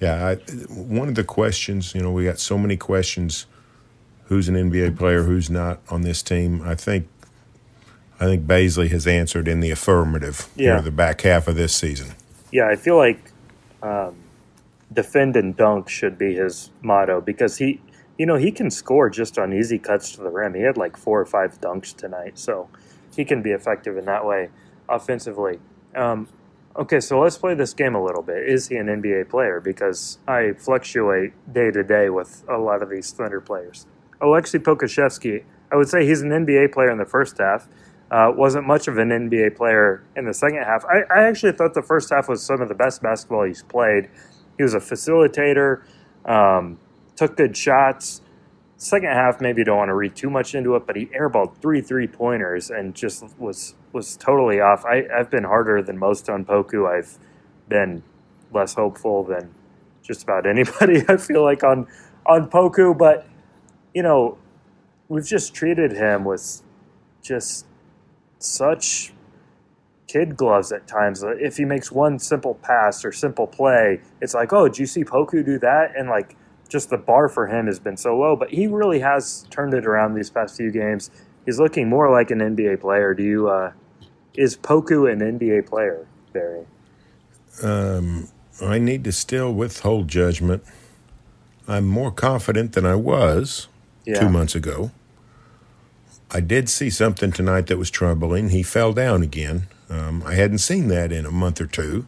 yeah, 0.00 0.26
I, 0.26 0.34
one 0.68 1.08
of 1.08 1.14
the 1.14 1.24
questions, 1.24 1.94
you 1.94 2.02
know, 2.02 2.10
we 2.10 2.24
got 2.24 2.38
so 2.38 2.58
many 2.58 2.76
questions 2.76 3.46
who's 4.24 4.48
an 4.48 4.54
NBA 4.54 4.96
player, 4.98 5.22
who's 5.22 5.48
not 5.48 5.80
on 5.88 6.02
this 6.02 6.22
team. 6.22 6.62
I 6.62 6.74
think 6.74 7.08
I 8.18 8.24
think 8.24 8.46
Bazley 8.46 8.90
has 8.90 9.06
answered 9.06 9.46
in 9.46 9.60
the 9.60 9.70
affirmative 9.70 10.48
yeah. 10.56 10.80
the 10.80 10.90
back 10.90 11.20
half 11.22 11.48
of 11.48 11.56
this 11.56 11.74
season. 11.74 12.14
Yeah, 12.50 12.68
I 12.68 12.76
feel 12.76 12.96
like 12.96 13.32
um, 13.82 14.16
defend 14.92 15.36
and 15.36 15.56
dunk 15.56 15.88
should 15.88 16.16
be 16.16 16.34
his 16.34 16.70
motto 16.80 17.20
because 17.20 17.58
he, 17.58 17.80
you 18.18 18.24
know, 18.24 18.36
he 18.36 18.50
can 18.50 18.70
score 18.70 19.10
just 19.10 19.38
on 19.38 19.52
easy 19.52 19.78
cuts 19.78 20.12
to 20.12 20.22
the 20.22 20.30
rim. 20.30 20.54
He 20.54 20.62
had 20.62 20.76
like 20.76 20.96
four 20.96 21.20
or 21.20 21.26
five 21.26 21.60
dunks 21.60 21.94
tonight, 21.94 22.38
so 22.38 22.68
he 23.14 23.24
can 23.24 23.42
be 23.42 23.50
effective 23.50 23.96
in 23.96 24.06
that 24.06 24.24
way 24.24 24.48
offensively. 24.88 25.58
Um, 25.94 26.28
okay, 26.78 27.00
so 27.00 27.20
let's 27.20 27.38
play 27.38 27.54
this 27.54 27.74
game 27.74 27.94
a 27.94 28.02
little 28.02 28.22
bit. 28.22 28.48
Is 28.48 28.68
he 28.68 28.76
an 28.76 28.86
NBA 28.86 29.28
player? 29.28 29.60
Because 29.60 30.18
I 30.28 30.52
fluctuate 30.52 31.32
day 31.52 31.70
to 31.70 31.82
day 31.82 32.10
with 32.10 32.44
a 32.48 32.58
lot 32.58 32.82
of 32.82 32.90
these 32.90 33.10
Thunder 33.12 33.40
players. 33.40 33.86
Alexei 34.20 34.58
Pokusevski, 34.58 35.44
I 35.72 35.76
would 35.76 35.88
say 35.88 36.06
he's 36.06 36.22
an 36.22 36.30
NBA 36.30 36.72
player 36.72 36.90
in 36.90 36.98
the 36.98 37.06
first 37.06 37.38
half. 37.38 37.68
Uh, 38.10 38.30
wasn't 38.34 38.66
much 38.66 38.86
of 38.86 38.98
an 38.98 39.08
NBA 39.08 39.56
player 39.56 40.04
in 40.16 40.26
the 40.26 40.34
second 40.34 40.62
half. 40.62 40.84
I, 40.84 41.02
I 41.12 41.24
actually 41.24 41.52
thought 41.52 41.74
the 41.74 41.82
first 41.82 42.10
half 42.10 42.28
was 42.28 42.44
some 42.44 42.60
of 42.60 42.68
the 42.68 42.74
best 42.74 43.02
basketball 43.02 43.44
he's 43.44 43.64
played. 43.64 44.08
He 44.56 44.62
was 44.62 44.74
a 44.74 44.78
facilitator, 44.78 45.82
um, 46.24 46.78
took 47.16 47.36
good 47.36 47.56
shots. 47.56 48.22
Second 48.78 49.08
half, 49.08 49.40
maybe 49.40 49.62
you 49.62 49.64
don't 49.64 49.78
want 49.78 49.88
to 49.88 49.94
read 49.94 50.14
too 50.14 50.28
much 50.28 50.54
into 50.54 50.76
it, 50.76 50.86
but 50.86 50.96
he 50.96 51.06
airballed 51.06 51.56
three 51.58 51.80
three 51.80 52.06
pointers 52.06 52.70
and 52.70 52.94
just 52.94 53.24
was 53.38 53.74
was 53.92 54.16
totally 54.16 54.60
off. 54.60 54.84
I, 54.84 55.04
I've 55.14 55.30
been 55.30 55.44
harder 55.44 55.82
than 55.82 55.98
most 55.98 56.28
on 56.28 56.44
Poku. 56.44 56.86
I've 56.86 57.18
been 57.68 58.02
less 58.52 58.74
hopeful 58.74 59.24
than 59.24 59.54
just 60.02 60.22
about 60.22 60.46
anybody. 60.48 61.02
I 61.08 61.16
feel 61.16 61.42
like 61.42 61.64
on 61.64 61.86
on 62.26 62.50
Poku, 62.50 62.96
but 62.96 63.26
you 63.94 64.02
know, 64.02 64.36
we've 65.08 65.26
just 65.26 65.54
treated 65.54 65.92
him 65.92 66.24
with 66.24 66.62
just 67.22 67.64
such 68.38 69.14
kid 70.06 70.36
gloves 70.36 70.70
at 70.70 70.86
times. 70.86 71.24
If 71.24 71.56
he 71.56 71.64
makes 71.64 71.90
one 71.90 72.18
simple 72.18 72.54
pass 72.54 73.04
or 73.04 73.12
simple 73.12 73.46
play, 73.46 74.00
it's 74.20 74.34
like, 74.34 74.52
oh, 74.52 74.68
did 74.68 74.78
you 74.78 74.86
see 74.86 75.02
Poku 75.02 75.44
do 75.44 75.58
that? 75.60 75.96
And 75.96 76.08
like, 76.08 76.36
just 76.68 76.90
the 76.90 76.98
bar 76.98 77.28
for 77.28 77.46
him 77.46 77.66
has 77.66 77.78
been 77.78 77.96
so 77.96 78.16
low. 78.16 78.36
But 78.36 78.50
he 78.50 78.66
really 78.66 79.00
has 79.00 79.46
turned 79.50 79.74
it 79.74 79.86
around 79.86 80.14
these 80.14 80.30
past 80.30 80.56
few 80.56 80.70
games. 80.70 81.10
He's 81.44 81.60
looking 81.60 81.88
more 81.88 82.10
like 82.10 82.30
an 82.30 82.40
NBA 82.40 82.80
player. 82.80 83.14
Do 83.14 83.22
you? 83.22 83.48
Uh, 83.48 83.72
is 84.34 84.56
Poku 84.56 85.10
an 85.10 85.20
NBA 85.20 85.66
player, 85.66 86.06
Berry? 86.32 86.66
Um, 87.62 88.28
I 88.60 88.78
need 88.78 89.04
to 89.04 89.12
still 89.12 89.52
withhold 89.52 90.08
judgment. 90.08 90.62
I'm 91.68 91.86
more 91.86 92.10
confident 92.10 92.72
than 92.72 92.86
I 92.86 92.94
was 92.94 93.68
yeah. 94.04 94.20
two 94.20 94.28
months 94.28 94.54
ago. 94.54 94.90
I 96.30 96.40
did 96.40 96.68
see 96.68 96.90
something 96.90 97.32
tonight 97.32 97.66
that 97.68 97.78
was 97.78 97.90
troubling. 97.90 98.50
He 98.50 98.62
fell 98.62 98.92
down 98.92 99.22
again. 99.22 99.68
Um, 99.88 100.22
I 100.26 100.34
hadn't 100.34 100.58
seen 100.58 100.88
that 100.88 101.12
in 101.12 101.24
a 101.24 101.30
month 101.30 101.60
or 101.60 101.66
two, 101.66 102.06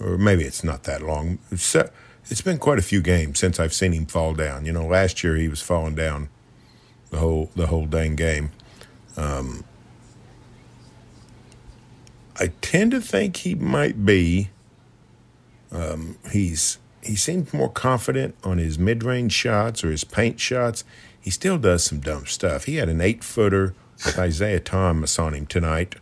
or 0.00 0.16
maybe 0.16 0.44
it's 0.44 0.64
not 0.64 0.84
that 0.84 1.02
long. 1.02 1.38
Uh, 1.52 1.84
it's 2.28 2.40
been 2.40 2.58
quite 2.58 2.78
a 2.78 2.82
few 2.82 3.00
games 3.00 3.38
since 3.38 3.60
I've 3.60 3.72
seen 3.72 3.92
him 3.92 4.06
fall 4.06 4.34
down. 4.34 4.64
You 4.64 4.72
know, 4.72 4.86
last 4.86 5.22
year 5.22 5.36
he 5.36 5.48
was 5.48 5.62
falling 5.62 5.94
down 5.94 6.28
the 7.10 7.18
whole 7.18 7.50
the 7.54 7.66
whole 7.68 7.86
dang 7.86 8.16
game. 8.16 8.50
Um, 9.16 9.64
I 12.38 12.48
tend 12.60 12.90
to 12.92 13.00
think 13.00 13.38
he 13.38 13.54
might 13.54 14.04
be. 14.04 14.50
Um, 15.72 16.18
he's 16.30 16.78
he 17.02 17.16
seems 17.16 17.54
more 17.54 17.70
confident 17.70 18.34
on 18.42 18.58
his 18.58 18.78
mid 18.78 19.02
range 19.02 19.32
shots 19.32 19.84
or 19.84 19.90
his 19.90 20.04
paint 20.04 20.40
shots. 20.40 20.84
He 21.20 21.30
still 21.30 21.58
does 21.58 21.84
some 21.84 22.00
dumb 22.00 22.26
stuff. 22.26 22.64
He 22.64 22.76
had 22.76 22.88
an 22.88 23.00
eight 23.00 23.24
footer 23.24 23.74
with 24.04 24.18
Isaiah 24.18 24.60
Thomas 24.60 25.18
on 25.18 25.34
him 25.34 25.46
tonight 25.46 25.96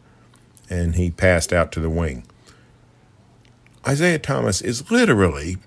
and 0.69 0.97
he 0.97 1.11
passed 1.11 1.52
out 1.52 1.73
to 1.73 1.81
the 1.81 1.90
wing. 1.90 2.25
Isaiah 3.87 4.19
Thomas 4.19 4.61
is 4.61 4.90
literally 4.90 5.59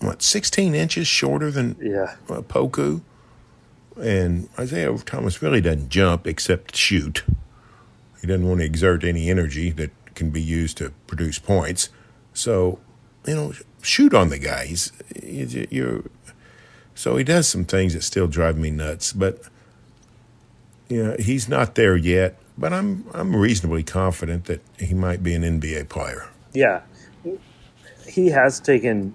what 0.00 0.22
16 0.22 0.74
inches 0.74 1.06
shorter 1.06 1.50
than 1.50 1.76
yeah. 1.80 2.16
uh, 2.28 2.42
Poku, 2.42 3.02
and 4.00 4.48
Isaiah 4.58 4.96
Thomas 4.98 5.42
really 5.42 5.60
doesn't 5.60 5.88
jump 5.88 6.26
except 6.26 6.76
shoot. 6.76 7.24
He 8.20 8.26
doesn't 8.26 8.46
want 8.46 8.60
to 8.60 8.66
exert 8.66 9.04
any 9.04 9.28
energy 9.30 9.70
that 9.72 9.90
can 10.14 10.30
be 10.30 10.42
used 10.42 10.76
to 10.78 10.90
produce 11.06 11.38
points. 11.38 11.88
So, 12.32 12.78
you 13.26 13.34
know, 13.34 13.52
shoot 13.82 14.14
on 14.14 14.28
the 14.28 14.38
guy. 14.38 14.66
He's 14.66 14.92
you're 15.70 16.04
so 16.94 17.16
he 17.16 17.24
does 17.24 17.48
some 17.48 17.64
things 17.64 17.94
that 17.94 18.02
still 18.02 18.26
drive 18.26 18.58
me 18.58 18.70
nuts, 18.70 19.12
but 19.12 19.42
you 20.88 21.04
know, 21.04 21.16
he's 21.18 21.48
not 21.48 21.74
there 21.74 21.96
yet 21.96 22.38
but 22.58 22.72
I'm 22.72 23.04
I'm 23.14 23.34
reasonably 23.34 23.84
confident 23.84 24.46
that 24.46 24.60
he 24.78 24.92
might 24.92 25.22
be 25.22 25.34
an 25.34 25.42
NBA 25.42 25.88
player. 25.88 26.28
Yeah, 26.52 26.82
he 28.06 28.28
has 28.28 28.58
taken 28.58 29.14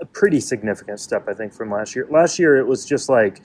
a 0.00 0.06
pretty 0.06 0.40
significant 0.40 1.00
step, 1.00 1.28
I 1.28 1.34
think, 1.34 1.52
from 1.52 1.70
last 1.70 1.96
year. 1.96 2.06
Last 2.10 2.38
year, 2.38 2.56
it 2.56 2.66
was 2.66 2.84
just 2.86 3.08
like 3.08 3.42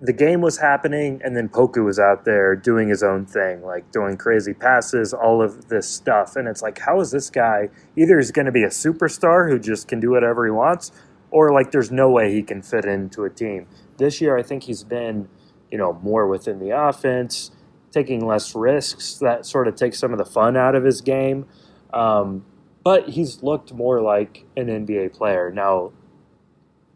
the 0.00 0.12
game 0.12 0.40
was 0.40 0.58
happening, 0.58 1.20
and 1.24 1.36
then 1.36 1.48
Poku 1.48 1.84
was 1.84 1.98
out 1.98 2.24
there 2.24 2.54
doing 2.54 2.88
his 2.88 3.02
own 3.02 3.26
thing, 3.26 3.62
like 3.62 3.90
doing 3.90 4.16
crazy 4.16 4.54
passes, 4.54 5.12
all 5.12 5.42
of 5.42 5.68
this 5.68 5.88
stuff. 5.88 6.36
And 6.36 6.46
it's 6.48 6.62
like, 6.62 6.78
how 6.78 7.00
is 7.00 7.10
this 7.10 7.30
guy? 7.30 7.68
Either 7.96 8.18
he's 8.18 8.30
going 8.30 8.46
to 8.46 8.52
be 8.52 8.62
a 8.62 8.68
superstar 8.68 9.50
who 9.50 9.58
just 9.58 9.88
can 9.88 10.00
do 10.00 10.10
whatever 10.10 10.44
he 10.44 10.52
wants, 10.52 10.92
or 11.30 11.52
like 11.52 11.72
there's 11.72 11.90
no 11.90 12.08
way 12.10 12.32
he 12.32 12.42
can 12.42 12.62
fit 12.62 12.84
into 12.84 13.24
a 13.24 13.30
team. 13.30 13.66
This 13.96 14.20
year, 14.20 14.38
I 14.38 14.42
think 14.42 14.64
he's 14.64 14.84
been 14.84 15.28
you 15.70 15.78
know, 15.78 16.00
more 16.02 16.26
within 16.26 16.58
the 16.58 16.70
offense. 16.70 17.50
taking 17.90 18.24
less 18.26 18.54
risks. 18.54 19.18
That 19.18 19.46
sort 19.46 19.66
of 19.66 19.74
takes 19.74 19.98
some 19.98 20.12
of 20.12 20.18
the 20.18 20.24
fun 20.24 20.56
out 20.56 20.74
of 20.74 20.84
his 20.84 21.00
game. 21.00 21.46
Um, 21.92 22.44
but 22.88 23.10
he's 23.10 23.42
looked 23.42 23.70
more 23.74 24.00
like 24.00 24.46
an 24.56 24.68
NBA 24.68 25.12
player. 25.12 25.50
Now, 25.50 25.92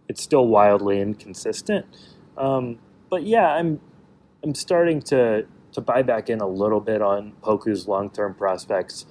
it's 0.08 0.22
still 0.22 0.46
wildly 0.46 0.98
inconsistent. 0.98 1.84
Um, 2.38 2.78
but 3.10 3.24
yeah, 3.24 3.48
I'm 3.48 3.78
I'm 4.42 4.54
starting 4.54 5.02
to 5.02 5.44
to 5.72 5.80
buy 5.82 6.00
back 6.00 6.30
in 6.30 6.40
a 6.40 6.46
little 6.46 6.80
bit 6.80 7.02
on 7.02 7.32
Poku's 7.42 7.86
long 7.86 8.08
term 8.08 8.32
prospects 8.32 9.04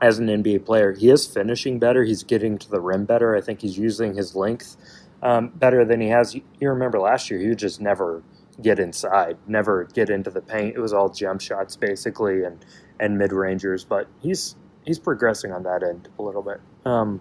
as 0.00 0.20
an 0.20 0.28
NBA 0.28 0.64
player. 0.64 0.92
He 0.92 1.10
is 1.10 1.26
finishing 1.26 1.80
better. 1.80 2.04
He's 2.04 2.22
getting 2.22 2.56
to 2.58 2.70
the 2.70 2.80
rim 2.80 3.04
better. 3.04 3.34
I 3.34 3.40
think 3.40 3.60
he's 3.60 3.76
using 3.76 4.14
his 4.14 4.36
length 4.36 4.76
um, 5.24 5.48
better 5.48 5.84
than 5.84 6.00
he 6.00 6.06
has. 6.10 6.36
You 6.36 6.68
remember 6.68 7.00
last 7.00 7.32
year, 7.32 7.40
he 7.40 7.48
would 7.48 7.58
just 7.58 7.80
never 7.80 8.22
get 8.62 8.78
inside, 8.78 9.38
never 9.48 9.86
get 9.92 10.08
into 10.08 10.30
the 10.30 10.40
paint. 10.40 10.76
It 10.76 10.80
was 10.80 10.92
all 10.92 11.08
jump 11.08 11.40
shots 11.40 11.74
basically 11.74 12.44
and 12.44 12.64
and 13.00 13.18
mid 13.18 13.32
rangers. 13.32 13.84
But 13.84 14.06
he's 14.22 14.54
he's 14.84 14.98
progressing 14.98 15.52
on 15.52 15.62
that 15.64 15.82
end 15.82 16.08
a 16.18 16.22
little 16.22 16.42
bit. 16.42 16.60
Um, 16.84 17.20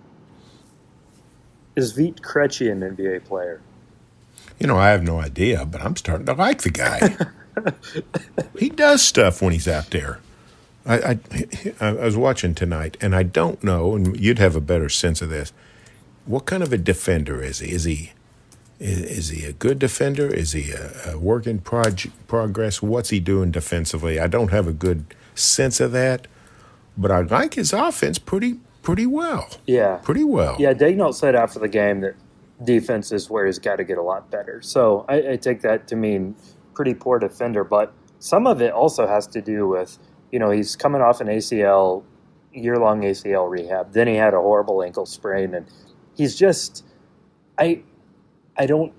is 1.75 1.91
Vit 1.93 2.21
Krejci 2.21 2.71
an 2.71 2.81
NBA 2.81 3.25
player? 3.25 3.61
You 4.59 4.67
know, 4.67 4.77
I 4.77 4.89
have 4.89 5.03
no 5.03 5.19
idea, 5.19 5.65
but 5.65 5.81
I'm 5.81 5.95
starting 5.95 6.25
to 6.25 6.33
like 6.33 6.61
the 6.63 6.69
guy. 6.69 7.17
he 8.59 8.69
does 8.69 9.01
stuff 9.01 9.41
when 9.41 9.53
he's 9.53 9.67
out 9.67 9.89
there. 9.91 10.19
I, 10.85 11.19
I, 11.31 11.85
I 11.87 11.91
was 11.93 12.17
watching 12.17 12.55
tonight, 12.55 12.97
and 12.99 13.15
I 13.15 13.23
don't 13.23 13.63
know, 13.63 13.95
and 13.95 14.19
you'd 14.19 14.39
have 14.39 14.55
a 14.55 14.61
better 14.61 14.89
sense 14.89 15.21
of 15.21 15.29
this. 15.29 15.53
What 16.25 16.45
kind 16.45 16.63
of 16.63 16.73
a 16.73 16.77
defender 16.77 17.41
is 17.41 17.59
he? 17.59 17.71
Is 17.71 17.83
he 17.83 18.11
is, 18.79 18.99
is 19.01 19.29
he 19.29 19.45
a 19.45 19.53
good 19.53 19.77
defender? 19.77 20.27
Is 20.27 20.53
he 20.53 20.71
a, 20.71 21.13
a 21.13 21.17
work 21.17 21.45
in 21.45 21.59
prog- 21.59 22.11
progress? 22.27 22.81
What's 22.81 23.09
he 23.09 23.19
doing 23.19 23.51
defensively? 23.51 24.19
I 24.19 24.27
don't 24.27 24.51
have 24.51 24.67
a 24.67 24.73
good 24.73 25.13
sense 25.35 25.79
of 25.79 25.91
that, 25.91 26.27
but 26.99 27.11
I 27.11 27.21
like 27.21 27.53
his 27.55 27.73
offense 27.73 28.19
pretty 28.19 28.59
pretty 28.81 29.05
well. 29.05 29.49
Yeah, 29.65 29.97
pretty 29.97 30.23
well. 30.23 30.55
Yeah, 30.59 30.73
Daigneault 30.73 31.15
said 31.15 31.35
after 31.35 31.59
the 31.59 31.67
game 31.67 32.01
that 32.01 32.15
defense 32.63 33.11
is 33.11 33.29
where 33.29 33.45
he's 33.45 33.59
got 33.59 33.77
to 33.77 33.83
get 33.83 33.97
a 33.97 34.01
lot 34.01 34.29
better. 34.29 34.61
So 34.61 35.05
I, 35.07 35.31
I 35.31 35.35
take 35.37 35.61
that 35.61 35.87
to 35.87 35.95
mean 35.95 36.35
pretty 36.73 36.93
poor 36.93 37.19
defender, 37.19 37.63
but 37.63 37.93
some 38.19 38.45
of 38.45 38.61
it 38.61 38.71
also 38.73 39.07
has 39.07 39.25
to 39.27 39.41
do 39.41 39.67
with 39.67 39.97
you 40.31 40.39
know 40.39 40.51
he's 40.51 40.75
coming 40.75 41.01
off 41.01 41.21
an 41.21 41.27
ACL 41.27 42.03
year 42.53 42.77
long 42.77 43.01
ACL 43.01 43.49
rehab. 43.49 43.93
Then 43.93 44.07
he 44.07 44.15
had 44.15 44.33
a 44.33 44.39
horrible 44.39 44.83
ankle 44.83 45.05
sprain, 45.05 45.53
and 45.53 45.65
he's 46.15 46.35
just 46.35 46.83
I 47.57 47.83
I 48.57 48.65
don't 48.65 48.93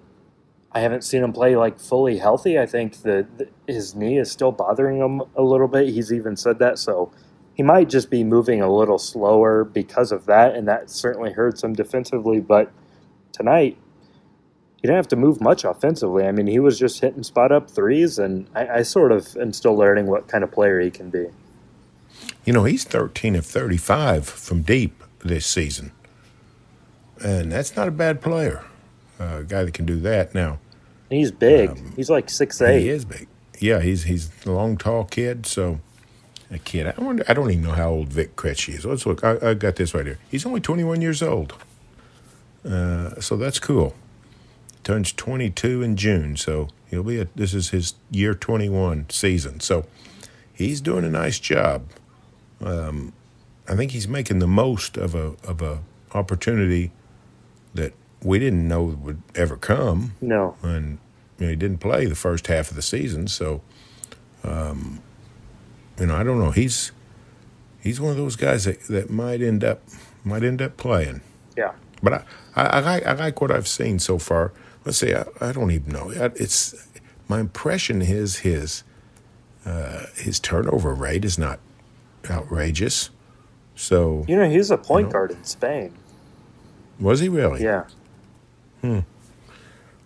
I 0.72 0.80
haven't 0.80 1.02
seen 1.02 1.22
him 1.22 1.32
play 1.32 1.56
like 1.56 1.78
fully 1.78 2.18
healthy. 2.18 2.58
I 2.58 2.66
think 2.66 3.02
that 3.02 3.48
his 3.66 3.94
knee 3.94 4.18
is 4.18 4.30
still 4.30 4.52
bothering 4.52 4.98
him 4.98 5.22
a 5.36 5.42
little 5.42 5.68
bit. 5.68 5.88
He's 5.88 6.12
even 6.12 6.36
said 6.36 6.58
that, 6.60 6.78
so 6.78 7.12
he 7.60 7.62
might 7.62 7.90
just 7.90 8.08
be 8.08 8.24
moving 8.24 8.62
a 8.62 8.72
little 8.72 8.96
slower 8.96 9.64
because 9.64 10.12
of 10.12 10.24
that, 10.24 10.54
and 10.54 10.66
that 10.66 10.88
certainly 10.88 11.30
hurts 11.30 11.62
him 11.62 11.74
defensively. 11.74 12.40
But 12.40 12.72
tonight, 13.32 13.76
he 14.76 14.80
didn't 14.80 14.96
have 14.96 15.08
to 15.08 15.16
move 15.16 15.42
much 15.42 15.64
offensively. 15.64 16.24
I 16.24 16.32
mean, 16.32 16.46
he 16.46 16.58
was 16.58 16.78
just 16.78 17.02
hitting 17.02 17.22
spot 17.22 17.52
up 17.52 17.70
threes, 17.70 18.18
and 18.18 18.48
I, 18.54 18.78
I 18.78 18.82
sort 18.82 19.12
of 19.12 19.36
am 19.36 19.52
still 19.52 19.76
learning 19.76 20.06
what 20.06 20.26
kind 20.26 20.42
of 20.42 20.50
player 20.50 20.80
he 20.80 20.90
can 20.90 21.10
be. 21.10 21.26
You 22.46 22.54
know, 22.54 22.64
he's 22.64 22.84
13 22.84 23.36
of 23.36 23.44
35 23.44 24.26
from 24.26 24.62
deep 24.62 25.04
this 25.18 25.44
season, 25.44 25.92
and 27.22 27.52
that's 27.52 27.76
not 27.76 27.88
a 27.88 27.90
bad 27.90 28.22
player. 28.22 28.64
Uh, 29.20 29.40
a 29.40 29.44
guy 29.44 29.64
that 29.64 29.74
can 29.74 29.84
do 29.84 30.00
that 30.00 30.34
now. 30.34 30.60
He's 31.10 31.30
big. 31.30 31.68
Um, 31.68 31.92
he's 31.94 32.08
like 32.08 32.30
six 32.30 32.62
eight. 32.62 32.80
He 32.80 32.88
is 32.88 33.04
big. 33.04 33.28
Yeah, 33.58 33.80
he's 33.80 34.04
he's 34.04 34.30
a 34.46 34.50
long, 34.50 34.78
tall 34.78 35.04
kid. 35.04 35.44
So 35.44 35.80
a 36.50 36.58
kid. 36.58 36.86
I 36.86 37.00
wonder. 37.00 37.24
I 37.28 37.34
don't 37.34 37.50
even 37.50 37.62
know 37.62 37.72
how 37.72 37.90
old 37.90 38.08
Vit 38.08 38.36
Krejci 38.36 38.74
is. 38.74 38.84
Let's 38.84 39.06
look. 39.06 39.22
I, 39.24 39.38
I, 39.42 39.54
got 39.54 39.76
this 39.76 39.94
right 39.94 40.06
here. 40.06 40.18
He's 40.30 40.44
only 40.44 40.60
21 40.60 41.00
years 41.00 41.22
old. 41.22 41.54
Uh, 42.68 43.20
so 43.20 43.36
that's 43.36 43.58
cool. 43.58 43.94
Turns 44.82 45.12
22 45.12 45.82
in 45.82 45.96
June. 45.96 46.36
So 46.36 46.68
he'll 46.88 47.02
be. 47.02 47.20
A, 47.20 47.28
this 47.34 47.54
is 47.54 47.70
his 47.70 47.94
year 48.10 48.34
21 48.34 49.10
season. 49.10 49.60
So 49.60 49.86
he's 50.52 50.80
doing 50.80 51.04
a 51.04 51.10
nice 51.10 51.38
job. 51.38 51.86
Um, 52.60 53.12
I 53.68 53.76
think 53.76 53.92
he's 53.92 54.08
making 54.08 54.40
the 54.40 54.48
most 54.48 54.96
of 54.96 55.14
a 55.14 55.34
of 55.44 55.62
a 55.62 55.80
opportunity 56.12 56.90
that 57.74 57.92
we 58.22 58.38
didn't 58.38 58.66
know 58.66 58.82
would 58.82 59.22
ever 59.34 59.56
come. 59.56 60.14
No. 60.20 60.56
And 60.62 60.98
you 61.38 61.46
know, 61.46 61.50
he 61.50 61.56
didn't 61.56 61.78
play 61.78 62.06
the 62.06 62.16
first 62.16 62.48
half 62.48 62.70
of 62.70 62.76
the 62.76 62.82
season, 62.82 63.28
so 63.28 63.62
um, 64.44 65.00
you 66.00 66.06
know, 66.06 66.16
I 66.16 66.22
don't 66.22 66.38
know. 66.38 66.50
He's 66.50 66.92
he's 67.82 68.00
one 68.00 68.10
of 68.10 68.16
those 68.16 68.36
guys 68.36 68.64
that, 68.64 68.80
that 68.84 69.10
might 69.10 69.42
end 69.42 69.62
up 69.62 69.82
might 70.24 70.42
end 70.42 70.62
up 70.62 70.76
playing. 70.76 71.20
Yeah. 71.56 71.72
But 72.02 72.14
I, 72.14 72.24
I, 72.56 72.64
I 72.64 72.80
like 72.80 73.06
I 73.06 73.12
like 73.12 73.40
what 73.40 73.50
I've 73.50 73.68
seen 73.68 73.98
so 73.98 74.18
far. 74.18 74.52
Let's 74.84 74.98
see. 74.98 75.14
I, 75.14 75.24
I 75.40 75.52
don't 75.52 75.70
even 75.70 75.92
know. 75.92 76.10
It's 76.10 76.74
my 77.28 77.38
impression 77.38 78.00
is 78.02 78.38
his 78.38 78.82
uh, 79.64 80.06
his 80.16 80.40
turnover 80.40 80.94
rate 80.94 81.24
is 81.24 81.38
not 81.38 81.60
outrageous. 82.30 83.10
So 83.76 84.24
you 84.26 84.36
know 84.36 84.48
he's 84.48 84.70
a 84.70 84.78
point 84.78 85.04
you 85.04 85.06
know, 85.08 85.12
guard 85.12 85.30
in 85.32 85.44
Spain. 85.44 85.94
Was 86.98 87.20
he 87.20 87.28
really? 87.28 87.62
Yeah. 87.62 87.84
Hmm. 88.80 89.00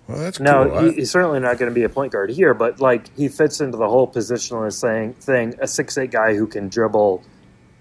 Well, 0.08 0.18
that's 0.18 0.38
now 0.38 0.68
cool. 0.68 0.90
he, 0.90 0.92
he's 0.96 1.10
certainly 1.10 1.40
not 1.40 1.58
going 1.58 1.70
to 1.70 1.74
be 1.74 1.84
a 1.84 1.88
point 1.88 2.12
guard 2.12 2.30
here, 2.30 2.52
but 2.52 2.80
like 2.80 3.14
he 3.16 3.28
fits 3.28 3.60
into 3.60 3.78
the 3.78 3.88
whole 3.88 4.06
positionless 4.06 4.80
thing. 4.80 5.14
Thing 5.14 5.54
a 5.60 5.66
six 5.66 5.96
eight 5.96 6.10
guy 6.10 6.34
who 6.34 6.46
can 6.46 6.68
dribble, 6.68 7.22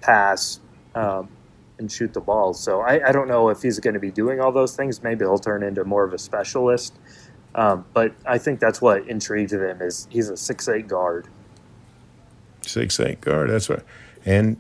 pass, 0.02 0.60
um, 0.96 1.28
and 1.78 1.92
shoot 1.92 2.14
the 2.14 2.22
ball. 2.22 2.54
So 2.54 2.82
I, 2.82 3.10
I 3.10 3.12
don't 3.12 3.28
know 3.28 3.50
if 3.50 3.62
he's 3.62 3.80
going 3.80 3.96
to 3.96 4.00
be 4.00 4.12
doing 4.12 4.40
all 4.40 4.52
those 4.52 4.76
things. 4.76 5.04
Maybe 5.04 5.26
he'll 5.26 5.38
turn 5.38 5.64
into 5.64 5.84
more 5.84 6.04
of 6.06 6.14
a 6.14 6.18
specialist. 6.18 6.94
Um, 7.56 7.86
but 7.94 8.14
I 8.26 8.38
think 8.38 8.60
that's 8.60 8.82
what 8.82 9.08
intrigued 9.08 9.54
him 9.54 9.82
is 9.82 10.08
he's 10.10 10.30
a 10.30 10.38
six 10.38 10.68
eight 10.70 10.88
guard. 10.88 11.28
Six 12.62 13.00
eight 13.00 13.22
guard. 13.22 13.50
That's 13.50 13.68
what, 13.68 13.84
and 14.26 14.58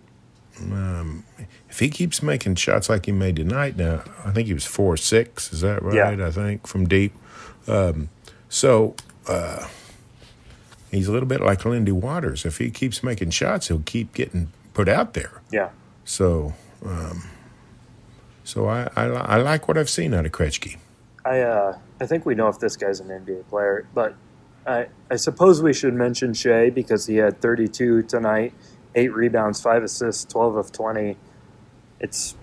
um, 0.61 1.23
if 1.69 1.79
he 1.79 1.89
keeps 1.89 2.21
making 2.21 2.55
shots 2.55 2.89
like 2.89 3.05
he 3.05 3.11
made 3.11 3.35
tonight, 3.35 3.75
now 3.75 4.03
I 4.23 4.31
think 4.31 4.47
he 4.47 4.53
was 4.53 4.65
four 4.65 4.97
six. 4.97 5.51
Is 5.51 5.61
that 5.61 5.81
right? 5.81 5.95
Yeah. 5.95 6.27
I 6.27 6.31
think 6.31 6.67
from 6.67 6.87
deep. 6.87 7.13
Um, 7.67 8.09
so 8.49 8.95
uh, 9.27 9.67
he's 10.91 11.07
a 11.07 11.11
little 11.11 11.27
bit 11.27 11.41
like 11.41 11.65
Lindy 11.65 11.91
Waters. 11.91 12.45
If 12.45 12.59
he 12.59 12.69
keeps 12.69 13.03
making 13.03 13.31
shots, 13.31 13.67
he'll 13.67 13.83
keep 13.85 14.13
getting 14.13 14.51
put 14.73 14.87
out 14.87 15.13
there. 15.13 15.41
Yeah. 15.51 15.69
So, 16.05 16.53
um, 16.85 17.23
so 18.43 18.67
I, 18.67 18.89
I, 18.95 19.05
I 19.05 19.37
like 19.37 19.67
what 19.67 19.77
I've 19.77 19.89
seen 19.89 20.13
out 20.13 20.25
of 20.25 20.31
Krejci. 20.31 20.77
I 21.25 21.39
uh, 21.39 21.77
I 22.01 22.05
think 22.05 22.25
we 22.25 22.35
know 22.35 22.49
if 22.49 22.59
this 22.59 22.75
guy's 22.75 22.99
an 22.99 23.07
NBA 23.07 23.47
player, 23.47 23.87
but 23.93 24.15
I 24.67 24.87
I 25.09 25.15
suppose 25.15 25.61
we 25.61 25.73
should 25.73 25.93
mention 25.93 26.33
Shai 26.33 26.69
because 26.69 27.07
he 27.07 27.15
had 27.15 27.41
32 27.41 28.03
tonight, 28.03 28.53
eight 28.95 29.13
rebounds, 29.13 29.61
five 29.61 29.83
assists, 29.83 30.25
12 30.25 30.55
of 30.55 30.71
20 30.71 31.17
it's 32.03 32.35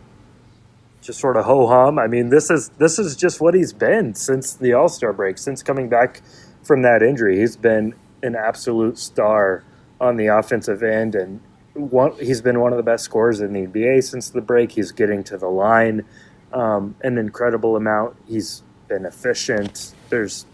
just 1.02 1.20
sort 1.20 1.36
of 1.36 1.44
ho 1.44 1.68
hum. 1.68 1.98
I 1.98 2.08
mean, 2.08 2.30
this 2.30 2.50
is 2.50 2.70
this 2.78 2.98
is 2.98 3.14
just 3.14 3.40
what 3.40 3.54
he's 3.54 3.72
been 3.72 4.14
since 4.14 4.54
the 4.54 4.72
All 4.72 4.88
Star 4.88 5.12
break, 5.12 5.38
since 5.38 5.62
coming 5.62 5.88
back 5.88 6.22
from 6.62 6.82
that 6.82 7.02
injury. 7.02 7.38
He's 7.38 7.56
been 7.56 7.94
an 8.22 8.34
absolute 8.34 8.98
star 8.98 9.62
on 10.00 10.16
the 10.16 10.26
offensive 10.26 10.82
end, 10.82 11.14
and 11.14 11.40
one, 11.74 12.12
he's 12.18 12.40
been 12.40 12.58
one 12.58 12.72
of 12.72 12.78
the 12.78 12.82
best 12.82 13.04
scorers 13.04 13.40
in 13.40 13.52
the 13.52 13.66
NBA 13.66 14.02
since 14.02 14.30
the 14.30 14.40
break. 14.40 14.72
He's 14.72 14.92
getting 14.92 15.22
to 15.24 15.36
the 15.36 15.48
line 15.48 16.04
um, 16.52 16.96
an 17.02 17.18
incredible 17.18 17.76
amount. 17.76 18.16
He's 18.26 18.62
been 18.88 19.04
efficient. 19.04 19.94
There's 20.08 20.46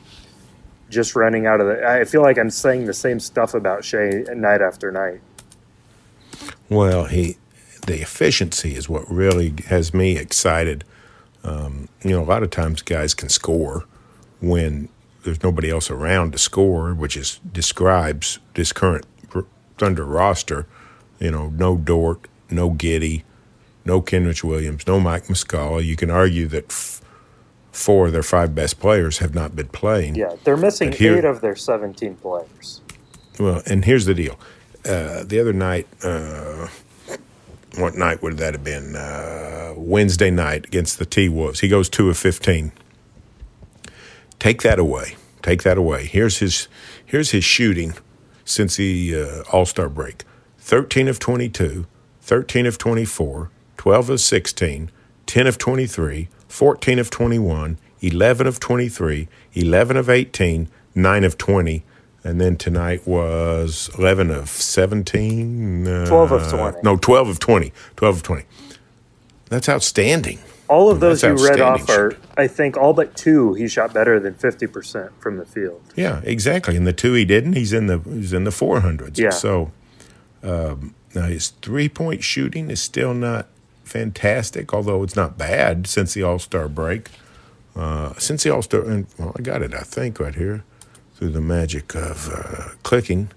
just 0.91 1.17
running 1.17 1.47
out 1.47 1.61
of 1.61 1.69
the. 1.69 1.87
I 1.87 2.05
feel 2.05 2.23
like 2.23 2.39
I'm 2.39 2.51
saying 2.51 2.87
the 2.87 2.95
same 2.95 3.21
stuff 3.21 3.55
about 3.55 3.85
Shai 3.85 4.25
night 4.35 4.61
after 4.61 4.91
night. 4.91 5.21
Well, 6.69 7.05
he 7.05 7.37
the 7.87 8.01
efficiency 8.01 8.75
is 8.75 8.89
what 8.89 9.09
really 9.11 9.55
has 9.69 9.95
me 9.95 10.19
excited. 10.19 10.85
Um, 11.45 11.89
you 12.03 12.11
know, 12.11 12.23
a 12.23 12.27
lot 12.27 12.43
of 12.43 12.51
times 12.51 12.83
guys 12.83 13.15
can 13.15 13.29
score 13.29 13.85
when 14.41 14.89
there's 15.23 15.43
nobody 15.43 15.71
else 15.71 15.91
around 15.91 16.33
to 16.33 16.39
score, 16.39 16.93
which 16.95 17.17
is 17.17 17.41
describes 17.53 18.39
this 18.55 18.73
current 18.73 19.07
Thunder 19.79 20.05
roster. 20.05 20.67
You 21.21 21.31
know, 21.31 21.49
no 21.51 21.77
Dort, 21.77 22.29
no 22.51 22.71
Giddey, 22.71 23.23
no 23.85 24.03
Kenrich 24.03 24.43
Williams, 24.45 24.87
no 24.87 25.01
Mike 25.01 25.27
Muscala. 25.27 25.85
You 25.85 25.97
can 25.97 26.11
argue 26.11 26.47
that 26.49 26.67
f- 26.71 27.01
four 27.73 28.07
of 28.07 28.13
their 28.13 28.23
five 28.23 28.55
best 28.55 28.81
players 28.81 29.19
have 29.19 29.35
not 29.35 29.55
been 29.57 29.69
playing. 29.69 30.15
Yeah, 30.15 30.35
they're 30.45 30.57
missing 30.57 30.93
here, 30.93 31.19
eight 31.19 31.25
of 31.25 31.41
their 31.41 31.57
17 31.57 32.17
players. 32.17 32.81
Well, 33.39 33.63
and 33.67 33.85
here's 33.85 34.07
the 34.07 34.15
deal. 34.15 34.39
Uh, 34.87 35.25
the 35.25 35.41
other 35.41 35.53
night, 35.53 35.87
uh, 36.03 36.69
what 37.77 37.95
night 37.97 38.23
would 38.23 38.39
that 38.39 38.55
have 38.55 38.65
been? 38.65 38.97
Uh, 38.97 39.75
Wednesday 39.77 40.31
night 40.31 40.67
against 40.67 40.99
the 40.99 41.05
T 41.07 41.29
Wolves. 41.29 41.61
He 41.61 41.69
goes 41.69 41.89
two 41.89 42.09
of 42.11 42.17
fifteen. 42.17 42.73
Take 44.39 44.63
that 44.63 44.79
away. 44.79 45.17
Take 45.43 45.63
that 45.65 45.79
away. 45.79 46.07
Here's 46.07 46.39
his 46.39 46.69
here's 47.05 47.31
his 47.31 47.45
shooting. 47.45 47.95
since 48.45 48.77
the 48.77 49.15
uh, 49.17 49.43
All 49.53 49.67
Star 49.67 49.89
break 49.89 50.25
13 50.59 51.09
of 51.09 51.19
22, 51.19 51.87
13 52.23 52.67
of 52.67 52.79
24, 52.79 53.51
12 53.77 54.11
of 54.11 54.21
16, 54.21 54.91
10 55.27 55.47
of 55.47 55.59
23, 55.59 56.29
14 56.49 56.99
of 56.99 57.11
21, 57.11 57.79
11 58.01 58.47
of 58.47 58.61
23, 58.61 59.29
11 59.55 59.97
of 59.97 60.09
18, 60.11 60.69
9 60.95 61.25
of 61.25 61.39
20. 61.39 61.85
And 62.27 62.41
then 62.41 62.57
tonight 62.57 63.07
was 63.07 63.89
11 63.97 64.33
of 64.33 64.49
17. 64.49 65.87
Uh, 65.87 66.07
12 66.07 66.33
of 66.33 66.51
20. 66.51 66.79
No, 66.83 66.97
12 66.97 67.29
of 67.29 67.39
20. 67.39 67.73
12 67.95 68.17
of 68.17 68.23
20. 68.25 68.45
That's 69.49 69.69
outstanding. 69.69 70.41
All 70.69 70.91
of 70.91 70.99
those 70.99 71.23
you 71.23 71.37
read 71.37 71.61
off 71.61 71.89
are, 71.89 72.17
I 72.37 72.49
think, 72.49 72.77
all 72.77 72.93
but 72.93 73.15
two. 73.17 73.55
He 73.55 73.69
shot 73.69 73.95
better 73.95 74.19
than 74.19 74.35
fifty 74.35 74.67
percent 74.67 75.13
from 75.21 75.37
the 75.37 75.45
field. 75.45 75.81
Yeah, 75.95 76.21
exactly. 76.25 76.77
And 76.77 76.85
the 76.85 76.93
two 76.93 77.13
he 77.13 77.25
didn't, 77.25 77.53
he's 77.53 77.73
in 77.73 77.87
the 77.87 78.01
he's 78.01 78.33
in 78.33 78.43
the 78.43 78.51
four 78.51 78.81
hundreds. 78.81 79.17
Yeah. 79.17 79.31
So 79.31 79.71
um, 80.43 80.97
now 81.15 81.27
his 81.27 81.51
three 81.63 81.89
point 81.89 82.25
shooting 82.25 82.69
is 82.69 82.83
still 82.83 83.15
not 83.15 83.47
fantastic, 83.85 84.75
although 84.75 85.05
it's 85.05 85.15
not 85.15 85.39
bad 85.39 85.87
since 85.87 86.15
the 86.15 86.25
All 86.25 86.41
Star 86.41 86.69
break. 86.69 87.11
Uh, 87.77 88.15
since 88.19 88.43
the 88.43 88.51
All 88.53 88.63
Star, 88.63 88.81
and 88.81 89.07
well, 89.17 89.33
I 89.39 89.43
got 89.43 89.63
it, 89.63 89.73
I 89.73 89.83
think, 89.83 90.19
right 90.19 90.35
here 90.35 90.65
through 91.17 91.31
the 91.31 91.41
magic 91.41 91.95
of 91.95 92.29
uh, 92.31 92.75
clicking. 92.83 93.31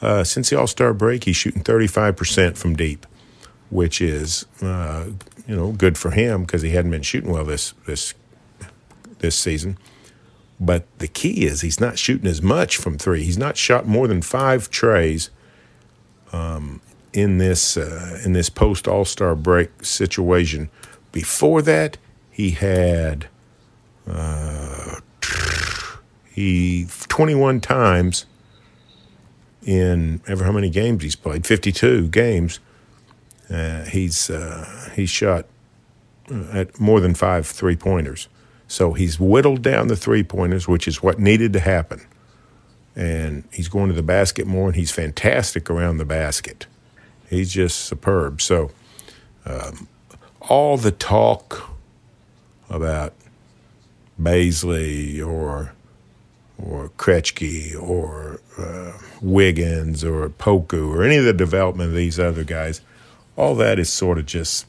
Uh, 0.00 0.24
since 0.24 0.50
the 0.50 0.58
All 0.58 0.66
Star 0.66 0.92
break, 0.92 1.24
he's 1.24 1.36
shooting 1.36 1.62
thirty 1.62 1.86
five 1.86 2.16
percent 2.16 2.58
from 2.58 2.74
deep, 2.74 3.06
which 3.70 4.00
is 4.00 4.46
uh, 4.62 5.06
you 5.46 5.54
know 5.54 5.72
good 5.72 5.96
for 5.96 6.10
him 6.10 6.42
because 6.42 6.62
he 6.62 6.70
hadn't 6.70 6.90
been 6.90 7.02
shooting 7.02 7.30
well 7.30 7.44
this 7.44 7.74
this 7.86 8.14
this 9.18 9.36
season. 9.36 9.78
But 10.58 10.86
the 10.98 11.08
key 11.08 11.44
is 11.44 11.60
he's 11.60 11.80
not 11.80 11.98
shooting 11.98 12.26
as 12.26 12.40
much 12.40 12.76
from 12.76 12.98
three. 12.98 13.22
He's 13.24 13.38
not 13.38 13.56
shot 13.56 13.86
more 13.86 14.08
than 14.08 14.22
five 14.22 14.70
trays 14.70 15.30
um, 16.32 16.80
in 17.12 17.38
this 17.38 17.76
uh, 17.76 18.20
in 18.24 18.32
this 18.32 18.48
post 18.48 18.88
All 18.88 19.04
Star 19.04 19.34
break 19.34 19.84
situation. 19.84 20.70
Before 21.12 21.62
that, 21.62 21.98
he 22.30 22.50
had 22.50 23.26
uh, 24.06 24.65
he 26.36 26.86
21 27.08 27.62
times 27.62 28.26
in 29.64 30.20
ever 30.26 30.44
how 30.44 30.52
many 30.52 30.68
games 30.68 31.02
he's 31.02 31.16
played 31.16 31.46
52 31.46 32.08
games. 32.08 32.60
Uh, 33.48 33.84
he's 33.84 34.28
uh, 34.28 34.90
he's 34.94 35.08
shot 35.08 35.46
uh, 36.30 36.44
at 36.52 36.78
more 36.78 37.00
than 37.00 37.14
five 37.14 37.46
three 37.46 37.74
pointers. 37.74 38.28
So 38.68 38.92
he's 38.92 39.18
whittled 39.18 39.62
down 39.62 39.88
the 39.88 39.96
three 39.96 40.22
pointers, 40.22 40.68
which 40.68 40.86
is 40.86 41.02
what 41.02 41.18
needed 41.18 41.54
to 41.54 41.60
happen. 41.60 42.02
And 42.94 43.44
he's 43.50 43.68
going 43.68 43.88
to 43.88 43.94
the 43.94 44.02
basket 44.02 44.46
more, 44.46 44.66
and 44.66 44.76
he's 44.76 44.90
fantastic 44.90 45.70
around 45.70 45.96
the 45.96 46.04
basket. 46.04 46.66
He's 47.30 47.50
just 47.50 47.78
superb. 47.78 48.42
So 48.42 48.72
um, 49.46 49.88
all 50.42 50.76
the 50.76 50.92
talk 50.92 51.70
about 52.68 53.14
Bazley 54.20 55.26
or 55.26 55.72
or 56.58 56.90
Krejci 56.96 57.80
or 57.80 58.40
uh, 58.58 58.92
Wiggins 59.20 60.02
or 60.04 60.28
Poku 60.28 60.94
or 60.94 61.02
any 61.02 61.16
of 61.16 61.24
the 61.24 61.32
development 61.32 61.90
of 61.90 61.96
these 61.96 62.18
other 62.18 62.44
guys, 62.44 62.80
all 63.36 63.54
that 63.56 63.78
is 63.78 63.90
sort 63.90 64.18
of 64.18 64.26
just 64.26 64.66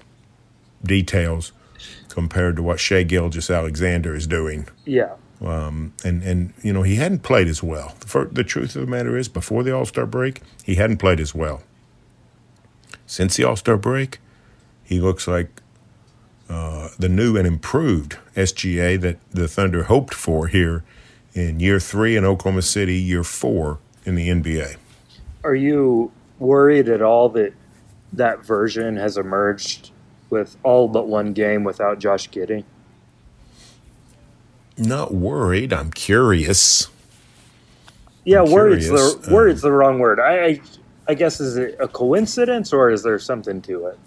details 0.83 1.51
compared 2.09 2.55
to 2.55 2.63
what 2.63 2.79
Shai 2.79 3.03
Gilgeous-Alexander 3.03 4.15
is 4.15 4.27
doing. 4.27 4.67
Yeah. 4.85 5.13
Um, 5.39 5.93
and, 6.03 6.23
and, 6.23 6.53
you 6.63 6.73
know, 6.73 6.81
he 6.81 6.95
hadn't 6.95 7.21
played 7.21 7.47
as 7.47 7.61
well. 7.61 7.95
The, 7.99 8.27
the 8.31 8.43
truth 8.43 8.75
of 8.75 8.81
the 8.81 8.87
matter 8.87 9.15
is, 9.15 9.29
before 9.29 9.63
the 9.63 9.73
All 9.75 9.85
Star 9.85 10.05
break, 10.05 10.41
he 10.63 10.75
hadn't 10.75 10.97
played 10.97 11.19
as 11.19 11.35
well. 11.35 11.61
Since 13.05 13.37
the 13.37 13.43
All 13.43 13.55
Star 13.55 13.77
break, 13.77 14.19
he 14.83 14.99
looks 14.99 15.27
like 15.27 15.61
uh, 16.49 16.89
the 16.97 17.09
new 17.09 17.37
and 17.37 17.45
improved 17.45 18.17
SGA 18.35 18.99
that 19.01 19.17
the 19.31 19.47
Thunder 19.47 19.83
hoped 19.83 20.13
for 20.13 20.47
here 20.47 20.83
in 21.37 21.59
year 21.59 21.79
three 21.79 22.15
in 22.17 22.25
Oklahoma 22.25 22.63
City, 22.63 22.95
year 22.95 23.23
four 23.23 23.79
in 24.05 24.15
the 24.15 24.29
NBA. 24.29 24.77
Are 25.43 25.55
you 25.55 26.11
worried 26.39 26.89
at 26.89 27.01
all 27.01 27.29
that 27.29 27.53
that 28.13 28.43
version 28.43 28.95
has 28.97 29.17
emerged 29.17 29.91
with 30.29 30.57
all 30.63 30.87
but 30.87 31.07
one 31.07 31.33
game 31.33 31.63
without 31.63 31.99
Josh 31.99 32.29
Giddey? 32.29 32.63
Not 34.77 35.13
worried. 35.13 35.73
I'm 35.73 35.91
curious. 35.91 36.87
Yeah, 38.25 38.41
I'm 38.41 38.51
worried's 38.51 38.87
curious, 38.87 39.15
the 39.15 39.33
worried's 39.33 39.63
um, 39.63 39.69
the 39.69 39.77
wrong 39.77 39.99
word. 39.99 40.19
I, 40.19 40.45
I 40.45 40.61
I 41.07 41.13
guess 41.13 41.39
is 41.39 41.55
it 41.55 41.77
a 41.79 41.87
coincidence 41.87 42.73
or 42.73 42.89
is 42.89 43.03
there 43.03 43.17
something 43.19 43.61
to 43.63 43.87
it? 43.87 43.99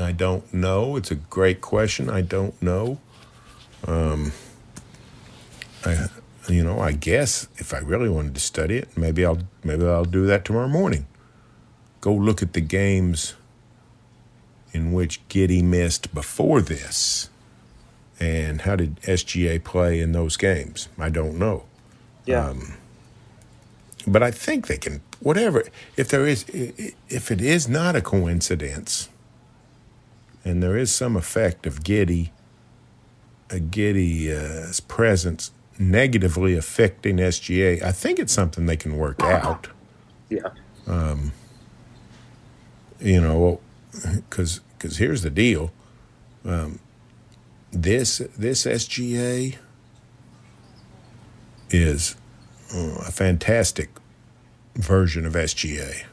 I 0.00 0.12
don't 0.12 0.52
know. 0.52 0.96
It's 0.96 1.10
a 1.10 1.16
great 1.16 1.60
question. 1.60 2.10
I 2.10 2.22
don't 2.22 2.60
know. 2.60 2.98
Um, 3.86 4.32
I, 5.84 6.08
you 6.48 6.64
know, 6.64 6.80
I 6.80 6.92
guess 6.92 7.48
if 7.56 7.74
I 7.74 7.78
really 7.78 8.08
wanted 8.08 8.34
to 8.34 8.40
study 8.40 8.76
it, 8.76 8.96
maybe 8.96 9.24
I'll 9.24 9.42
maybe 9.62 9.86
I'll 9.86 10.04
do 10.04 10.26
that 10.26 10.44
tomorrow 10.44 10.68
morning. 10.68 11.06
Go 12.00 12.14
look 12.14 12.42
at 12.42 12.52
the 12.52 12.60
games 12.60 13.34
in 14.72 14.92
which 14.92 15.26
Giddey 15.28 15.62
missed 15.62 16.14
before 16.14 16.60
this, 16.60 17.28
and 18.18 18.62
how 18.62 18.76
did 18.76 18.96
SGA 19.02 19.62
play 19.62 20.00
in 20.00 20.12
those 20.12 20.36
games? 20.36 20.88
I 20.98 21.10
don't 21.10 21.38
know. 21.38 21.64
Yeah. 22.24 22.48
Um, 22.48 22.74
but 24.06 24.22
I 24.22 24.30
think 24.30 24.66
they 24.66 24.78
can 24.78 25.02
whatever 25.20 25.64
if 25.96 26.08
there 26.08 26.26
is 26.26 26.44
if 26.48 27.30
it 27.30 27.40
is 27.40 27.68
not 27.68 27.96
a 27.96 28.00
coincidence 28.00 29.08
and 30.44 30.62
there 30.62 30.76
is 30.76 30.90
some 30.90 31.16
effect 31.16 31.66
of 31.66 31.82
Giddey 31.82 32.30
a 33.50 33.56
Giddey's 33.56 34.80
presence 34.80 35.50
negatively 35.78 36.56
affecting 36.56 37.16
SGA 37.16 37.82
I 37.82 37.92
think 37.92 38.18
it's 38.18 38.32
something 38.32 38.66
they 38.66 38.76
can 38.76 38.96
work 38.96 39.22
out 39.22 39.68
yeah. 40.28 40.50
you 43.00 43.20
know 43.20 43.60
cuz 44.30 44.60
cuz 44.78 44.98
here's 44.98 45.22
the 45.22 45.30
deal 45.30 45.72
um, 46.44 46.78
this 47.70 48.18
this 48.36 48.64
SGA 48.64 49.56
is 51.70 52.16
uh, 52.74 53.02
a 53.06 53.10
fantastic 53.10 53.90
version 54.74 55.26
of 55.26 55.34
SGA. 55.34 56.04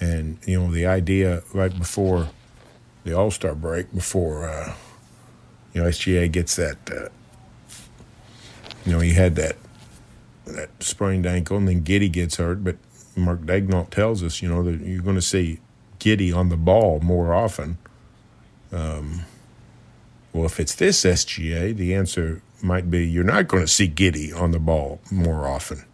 And, 0.00 0.38
you 0.46 0.58
know, 0.58 0.70
the 0.70 0.86
idea 0.86 1.42
right 1.52 1.76
before 1.76 2.28
the 3.04 3.12
All 3.12 3.30
Star 3.30 3.54
break, 3.54 3.94
before, 3.94 4.48
uh, 4.48 4.74
you 5.72 5.82
know, 5.82 5.88
SGA 5.88 6.30
gets 6.30 6.56
that, 6.56 6.78
uh, 6.90 7.08
you 8.84 8.92
know, 8.92 9.00
he 9.00 9.12
had 9.12 9.36
that 9.36 9.56
that 10.46 10.70
sprained 10.80 11.26
ankle 11.26 11.56
and 11.56 11.68
then 11.68 11.82
Giddey 11.82 12.10
gets 12.10 12.36
hurt. 12.36 12.64
But 12.64 12.76
Mark 13.16 13.42
Daigneault 13.42 13.90
tells 13.90 14.22
us, 14.22 14.42
you 14.42 14.48
know, 14.48 14.62
that 14.62 14.80
you're 14.80 15.02
going 15.02 15.16
to 15.16 15.22
see 15.22 15.60
Giddey 15.98 16.34
on 16.34 16.48
the 16.48 16.56
ball 16.56 17.00
more 17.00 17.32
often. 17.32 17.78
Um, 18.72 19.22
well, 20.32 20.46
if 20.46 20.60
it's 20.60 20.74
this 20.74 21.04
SGA, 21.04 21.76
the 21.76 21.94
answer 21.94 22.42
might 22.62 22.90
be 22.90 23.06
you're 23.06 23.24
not 23.24 23.48
going 23.48 23.62
to 23.62 23.68
see 23.68 23.88
Giddey 23.88 24.34
on 24.34 24.52
the 24.52 24.58
ball 24.58 25.00
more 25.10 25.46
often. 25.46 25.84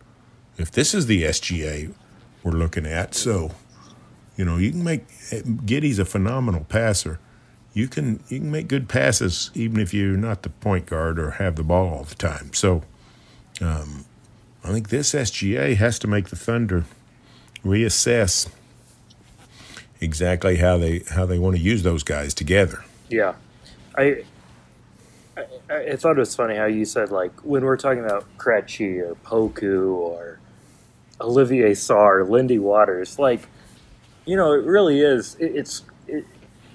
If 0.58 0.70
this 0.70 0.94
is 0.94 1.06
the 1.06 1.22
SGA 1.24 1.92
we're 2.42 2.52
looking 2.52 2.86
at, 2.86 3.14
so 3.14 3.52
you 4.36 4.44
know 4.44 4.56
you 4.56 4.70
can 4.70 4.84
make 4.84 5.08
Giddey's 5.08 5.98
a 5.98 6.04
phenomenal 6.04 6.64
passer. 6.64 7.18
You 7.76 7.88
can 7.88 8.20
you 8.28 8.38
can 8.38 8.50
make 8.50 8.68
good 8.68 8.88
passes 8.88 9.50
even 9.52 9.78
if 9.80 9.92
you're 9.92 10.16
not 10.16 10.40
the 10.40 10.48
point 10.48 10.86
guard 10.86 11.18
or 11.18 11.32
have 11.32 11.56
the 11.56 11.62
ball 11.62 11.92
all 11.92 12.04
the 12.04 12.14
time. 12.14 12.54
So 12.54 12.82
um, 13.60 14.06
I 14.64 14.72
think 14.72 14.88
this 14.88 15.12
SGA 15.12 15.76
has 15.76 15.98
to 15.98 16.06
make 16.06 16.30
the 16.30 16.36
Thunder 16.36 16.86
reassess 17.62 18.48
exactly 20.00 20.56
how 20.56 20.78
they 20.78 21.00
how 21.10 21.26
they 21.26 21.38
want 21.38 21.56
to 21.56 21.60
use 21.60 21.82
those 21.82 22.02
guys 22.02 22.32
together. 22.32 22.82
Yeah, 23.10 23.34
I, 23.94 24.24
I 25.36 25.44
I 25.68 25.96
thought 25.96 26.16
it 26.16 26.20
was 26.20 26.34
funny 26.34 26.56
how 26.56 26.64
you 26.64 26.86
said 26.86 27.10
like 27.10 27.38
when 27.40 27.62
we're 27.62 27.76
talking 27.76 28.02
about 28.02 28.24
Krejci 28.38 29.06
or 29.06 29.16
Poku 29.16 29.92
or 29.92 30.38
Olivier 31.20 31.72
Sarr, 31.72 32.26
Lindy 32.26 32.58
Waters, 32.58 33.18
like 33.18 33.42
you 34.24 34.34
know, 34.34 34.54
it 34.54 34.64
really 34.64 35.02
is. 35.02 35.34
It, 35.38 35.56
it's 35.56 35.82
it, 36.08 36.24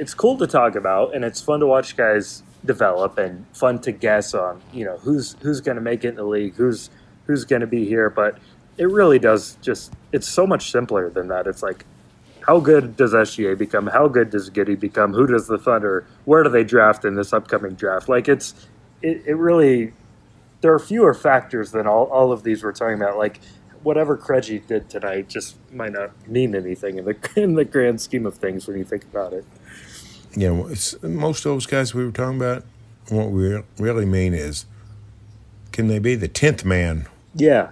it's 0.02 0.16
cool 0.16 0.36
to 0.38 0.48
talk 0.48 0.76
about, 0.76 1.14
and 1.14 1.24
it's 1.24 1.40
fun 1.40 1.60
to 1.60 1.68
watch 1.68 1.96
guys 1.96 2.42
develop, 2.66 3.20
and 3.20 3.46
fun 3.56 3.80
to 3.82 3.92
guess 3.92 4.34
on 4.34 4.60
you 4.74 4.84
know 4.84 4.98
who's 4.98 5.36
who's 5.42 5.62
going 5.62 5.76
to 5.76 5.82
make 5.82 6.04
it 6.04 6.10
in 6.10 6.16
the 6.16 6.24
league, 6.24 6.56
who's 6.56 6.90
who's 7.28 7.46
going 7.46 7.62
to 7.62 7.68
be 7.68 7.86
here. 7.86 8.10
But 8.10 8.40
it 8.78 8.90
really 8.90 9.20
does 9.20 9.60
just 9.62 9.94
it's 10.12 10.28
so 10.28 10.48
much 10.48 10.72
simpler 10.72 11.12
than 11.12 11.28
that. 11.28 11.46
It's 11.46 11.62
like 11.62 11.86
how 12.48 12.60
good 12.60 12.98
does 12.98 13.14
SGA 13.14 13.56
become? 13.56 13.86
How 13.86 14.08
good 14.08 14.32
does 14.32 14.50
Giddey 14.50 14.80
become? 14.80 15.14
Who 15.14 15.28
does 15.28 15.46
the 15.46 15.60
Thunder? 15.60 16.08
Where 16.26 16.42
do 16.42 16.50
they 16.50 16.64
draft 16.64 17.06
in 17.06 17.14
this 17.14 17.32
upcoming 17.32 17.76
draft? 17.76 18.10
Like 18.10 18.28
it's, 18.28 18.68
it, 19.04 19.22
it 19.28 19.36
really, 19.36 19.94
there 20.62 20.74
are 20.74 20.80
fewer 20.80 21.14
factors 21.14 21.72
than 21.72 21.86
all, 21.86 22.06
all 22.06 22.32
of 22.32 22.42
these 22.42 22.64
we're 22.64 22.72
talking 22.72 22.96
about. 22.96 23.20
Like 23.20 23.40
whatever 23.84 24.18
Krejci 24.18 24.66
did 24.66 24.90
tonight 24.90 25.30
just 25.30 25.58
might 25.72 25.92
not 25.92 26.28
mean 26.28 26.56
anything 26.56 26.98
in 26.98 27.06
the 27.06 27.16
in 27.36 27.54
the 27.54 27.66
grand 27.66 28.02
scheme 28.02 28.26
of 28.26 28.36
things 28.36 28.68
when 28.68 28.78
you 28.78 28.86
think 28.86 29.04
about 29.04 29.34
it. 29.34 29.46
Yeah, 30.36 30.52
well, 30.52 30.68
it's, 30.68 31.02
most 31.04 31.46
of 31.46 31.52
those 31.52 31.66
guys 31.66 31.94
we 31.94 32.06
were 32.06 32.12
talking 32.12 32.38
about, 32.38 32.64
what 33.10 33.32
we 33.32 33.62
really 33.78 34.06
mean 34.06 34.34
is, 34.34 34.66
can 35.72 35.88
they 35.88 36.00
be 36.00 36.16
the 36.16 36.28
tenth 36.28 36.64
man? 36.64 37.08
Yeah, 37.36 37.72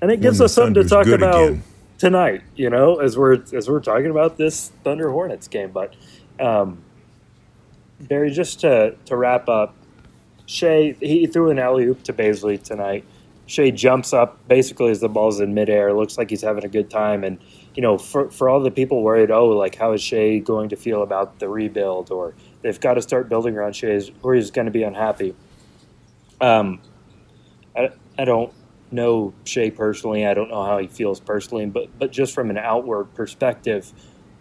and 0.00 0.10
it 0.10 0.20
gives 0.20 0.40
us 0.40 0.54
something 0.54 0.74
to 0.82 0.88
talk 0.88 1.06
about 1.06 1.42
again. 1.42 1.62
tonight. 1.98 2.42
You 2.56 2.70
know, 2.70 2.96
as 2.96 3.16
we're 3.16 3.42
as 3.52 3.68
we're 3.68 3.80
talking 3.80 4.10
about 4.10 4.36
this 4.36 4.70
Thunder 4.84 5.10
Hornets 5.10 5.48
game. 5.48 5.70
But 5.70 5.94
um, 6.38 6.82
Berry, 8.00 8.30
just 8.30 8.60
to 8.60 8.96
to 9.06 9.16
wrap 9.16 9.48
up, 9.48 9.74
Shai 10.46 10.94
he 11.00 11.26
threw 11.26 11.50
an 11.50 11.58
alley 11.58 11.84
oop 11.84 12.02
to 12.04 12.12
Bazley 12.12 12.62
tonight. 12.62 13.04
Shai 13.46 13.70
jumps 13.70 14.12
up 14.12 14.46
basically 14.46 14.90
as 14.90 15.00
the 15.00 15.08
ball's 15.08 15.40
in 15.40 15.54
midair. 15.54 15.94
Looks 15.94 16.18
like 16.18 16.30
he's 16.30 16.42
having 16.42 16.64
a 16.64 16.68
good 16.68 16.90
time, 16.90 17.24
and 17.24 17.38
you 17.78 17.82
know, 17.82 17.96
for 17.96 18.28
for 18.28 18.48
all 18.48 18.58
the 18.58 18.72
people 18.72 19.04
worried, 19.04 19.30
oh, 19.30 19.50
like 19.50 19.76
how 19.76 19.92
is 19.92 20.02
Shai 20.02 20.38
going 20.38 20.70
to 20.70 20.76
feel 20.76 21.00
about 21.00 21.38
the 21.38 21.48
rebuild, 21.48 22.10
or 22.10 22.34
they've 22.60 22.80
got 22.80 22.94
to 22.94 23.02
start 23.02 23.28
building 23.28 23.56
around 23.56 23.76
Shai, 23.76 24.00
or 24.20 24.34
he's 24.34 24.50
going 24.50 24.64
to 24.64 24.72
be 24.72 24.82
unhappy. 24.82 25.36
Um, 26.40 26.80
I, 27.76 27.90
I 28.18 28.24
don't 28.24 28.52
know 28.90 29.32
Shai 29.44 29.70
personally. 29.70 30.26
I 30.26 30.34
don't 30.34 30.48
know 30.48 30.64
how 30.64 30.78
he 30.78 30.88
feels 30.88 31.20
personally, 31.20 31.66
but 31.66 31.96
but 32.00 32.10
just 32.10 32.34
from 32.34 32.50
an 32.50 32.58
outward 32.58 33.14
perspective, 33.14 33.92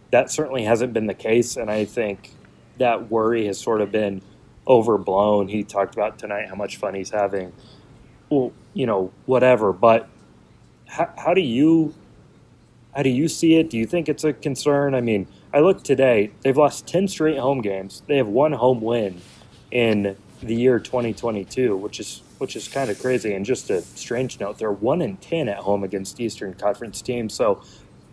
that 0.10 0.32
certainly 0.32 0.64
hasn't 0.64 0.94
been 0.94 1.06
the 1.06 1.14
case, 1.14 1.58
and 1.58 1.70
I 1.70 1.86
think 1.86 2.34
that 2.80 3.12
worry 3.12 3.46
has 3.46 3.60
sort 3.60 3.82
of 3.82 3.92
been 3.92 4.24
overblown. 4.68 5.48
He 5.48 5.62
talked 5.62 5.94
about 5.94 6.18
tonight 6.18 6.50
how 6.50 6.56
much 6.56 6.78
fun 6.78 6.96
he's 6.96 7.12
having. 7.12 7.54
Well, 8.32 8.52
you 8.74 8.88
know, 8.88 9.14
whatever. 9.28 9.74
But 9.74 10.10
how, 10.88 11.14
how 11.16 11.36
do 11.36 11.42
you 11.42 11.94
how 12.98 13.04
do 13.04 13.10
you 13.12 13.28
see 13.28 13.58
it? 13.58 13.70
Do 13.70 13.78
you 13.78 13.86
think 13.86 14.10
it's 14.10 14.24
a 14.24 14.34
concern? 14.34 14.96
I 14.96 15.02
mean, 15.02 15.28
I 15.54 15.60
look 15.60 15.84
today; 15.84 16.32
they've 16.42 16.58
lost 16.58 16.88
ten 16.88 17.08
straight 17.08 17.38
home 17.38 17.62
games. 17.62 18.02
They 18.08 18.18
have 18.18 18.28
one 18.28 18.54
home 18.54 18.82
win 18.82 19.22
in 19.70 20.18
the 20.42 20.56
year 20.56 20.80
2022, 20.80 21.78
which 21.78 22.00
is 22.00 22.24
which 22.40 22.56
is 22.56 22.68
kind 22.68 22.90
of 22.90 23.00
crazy. 23.00 23.36
And 23.36 23.46
just 23.46 23.70
a 23.70 23.84
strange 23.84 24.40
note, 24.40 24.58
they're 24.58 24.72
one 24.72 25.04
in 25.04 25.18
ten 25.18 25.48
at 25.48 25.60
home 25.60 25.84
against 25.84 26.20
Eastern 26.20 26.56
Conference 26.56 27.04
teams. 27.04 27.36
So 27.36 27.62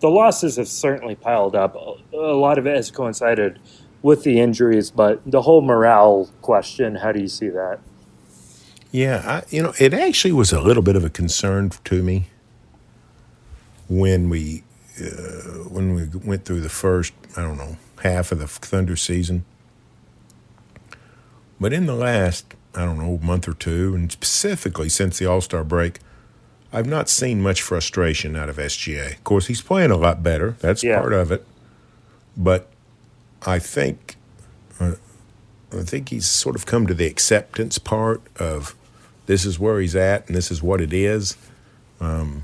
the 0.01 0.11
losses 0.11 0.57
have 0.57 0.69
certainly 0.69 1.15
piled 1.15 1.57
up. 1.57 1.77
A 2.13 2.17
lot 2.17 2.59
of 2.59 2.67
it 2.67 2.77
has 2.77 2.91
coincided 2.91 3.61
with 4.03 4.23
the 4.23 4.39
injuries, 4.39 4.91
but 4.91 5.23
the 5.25 5.41
whole 5.41 5.63
morale 5.63 6.29
question. 6.43 6.97
How 6.97 7.11
do 7.11 7.21
you 7.21 7.29
see 7.29 7.49
that? 7.49 7.81
Yeah, 8.93 9.23
I, 9.25 9.43
you 9.49 9.63
know, 9.63 9.73
it 9.81 9.95
actually 9.95 10.33
was 10.33 10.53
a 10.53 10.61
little 10.61 10.83
bit 10.83 10.95
of 10.95 11.07
a 11.07 11.11
concern 11.11 11.71
to 11.85 12.03
me 12.03 12.27
when 13.89 14.29
we 14.29 14.63
uh, 15.01 15.69
when 15.69 15.95
we 15.95 16.05
went 16.07 16.45
through 16.45 16.61
the 16.61 16.69
first, 16.69 17.13
I 17.37 17.43
don't 17.43 17.57
know, 17.59 17.77
half 18.03 18.33
of 18.33 18.39
the 18.39 18.47
Thunder 18.47 18.97
season. 18.97 19.45
But 21.61 21.73
in 21.73 21.87
the 21.87 21.95
last, 21.95 22.55
I 22.75 22.85
don't 22.85 22.99
know, 22.99 23.19
month 23.23 23.49
or 23.49 23.55
two, 23.55 23.95
and 23.95 24.11
specifically 24.11 24.89
since 24.89 25.19
the 25.19 25.27
All 25.27 25.41
Star 25.41 25.65
break, 25.65 26.01
I've 26.73 26.87
not 26.87 27.09
seen 27.09 27.41
much 27.41 27.63
frustration 27.63 28.35
out 28.37 28.49
of 28.49 28.57
SGA. 28.57 29.13
Of 29.13 29.25
course, 29.25 29.47
he's 29.47 29.63
playing 29.63 29.91
a 29.93 29.97
lot 29.97 30.23
better. 30.23 30.57
That's 30.61 30.83
Yeah. 30.83 30.99
part 30.99 31.13
of 31.13 31.31
it. 31.31 31.47
But 32.37 32.69
I 33.47 33.59
think 33.61 34.17
uh, 34.81 34.95
I 35.73 35.83
think 35.83 36.09
he's 36.09 36.27
sort 36.27 36.57
of 36.57 36.67
come 36.67 36.87
to 36.89 36.95
the 36.95 37.07
acceptance 37.07 37.79
part 37.79 38.23
of 38.39 38.75
this 39.27 39.45
is 39.45 39.59
where 39.59 39.81
he's 39.81 39.95
at 39.97 40.27
and 40.27 40.37
this 40.37 40.51
is 40.51 40.63
what 40.63 40.81
it 40.81 40.93
is. 40.93 41.37
Um, 42.01 42.43